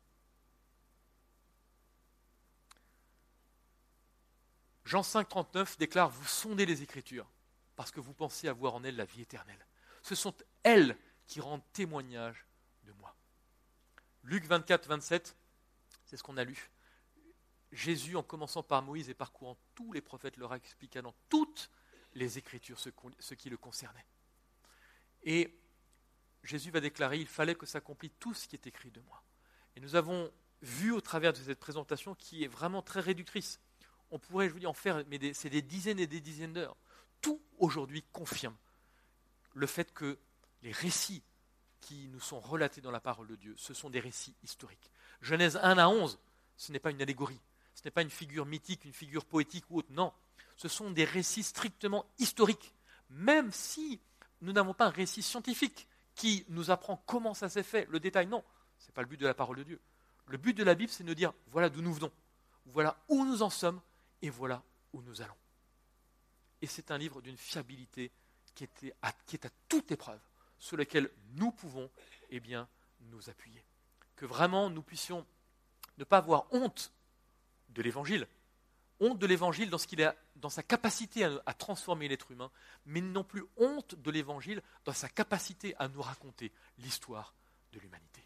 [4.85, 7.32] Jean 5, 39 déclare Vous sondez les Écritures
[7.75, 9.65] parce que vous pensez avoir en elles la vie éternelle.
[10.01, 12.45] Ce sont elles qui rendent témoignage
[12.83, 13.15] de moi.
[14.23, 15.35] Luc 24, 27,
[16.05, 16.71] c'est ce qu'on a lu.
[17.71, 21.71] Jésus, en commençant par Moïse et parcourant tous les prophètes, leur expliqua dans toutes
[22.13, 22.89] les Écritures ce,
[23.19, 24.05] ce qui le concernait.
[25.23, 25.57] Et
[26.43, 29.23] Jésus va déclarer, il fallait que s'accomplisse tout ce qui est écrit de moi.
[29.75, 30.31] Et nous avons
[30.61, 33.59] vu au travers de cette présentation qui est vraiment très réductrice.
[34.11, 36.77] On pourrait, je vous dis, en faire, mais c'est des dizaines et des dizaines d'heures.
[37.23, 38.55] Tout aujourd'hui confirme
[39.55, 40.19] le fait que
[40.61, 41.23] les récits
[41.81, 44.91] qui nous sont relatés dans la parole de Dieu, ce sont des récits historiques.
[45.21, 46.19] Genèse 1 à 11,
[46.57, 47.39] ce n'est pas une allégorie,
[47.73, 50.13] ce n'est pas une figure mythique, une figure poétique ou autre, non.
[50.55, 52.75] Ce sont des récits strictement historiques,
[53.09, 53.99] même si
[54.41, 58.27] nous n'avons pas un récit scientifique qui nous apprend comment ça s'est fait, le détail,
[58.27, 58.43] non.
[58.77, 59.79] Ce n'est pas le but de la parole de Dieu.
[60.27, 62.11] Le but de la Bible, c'est de nous dire, voilà d'où nous venons,
[62.65, 63.81] voilà où nous en sommes,
[64.21, 64.61] et voilà
[64.93, 65.35] où nous allons.
[66.63, 68.09] Et c'est un livre d'une fiabilité
[68.55, 70.21] qui, est à toute épreuve,
[70.57, 71.91] sur laquelle nous pouvons
[72.29, 72.69] eh bien,
[73.01, 73.65] nous appuyer.
[74.15, 75.27] Que vraiment nous puissions
[75.97, 76.93] ne pas avoir honte
[77.67, 78.29] de l'Évangile,
[79.01, 79.69] honte de l'Évangile
[80.37, 82.49] dans sa capacité à, transformer l'être humain,
[82.85, 87.35] mais non plus honte de l'Évangile dans sa capacité à nous raconter l'histoire
[87.73, 88.22] de l'humanité.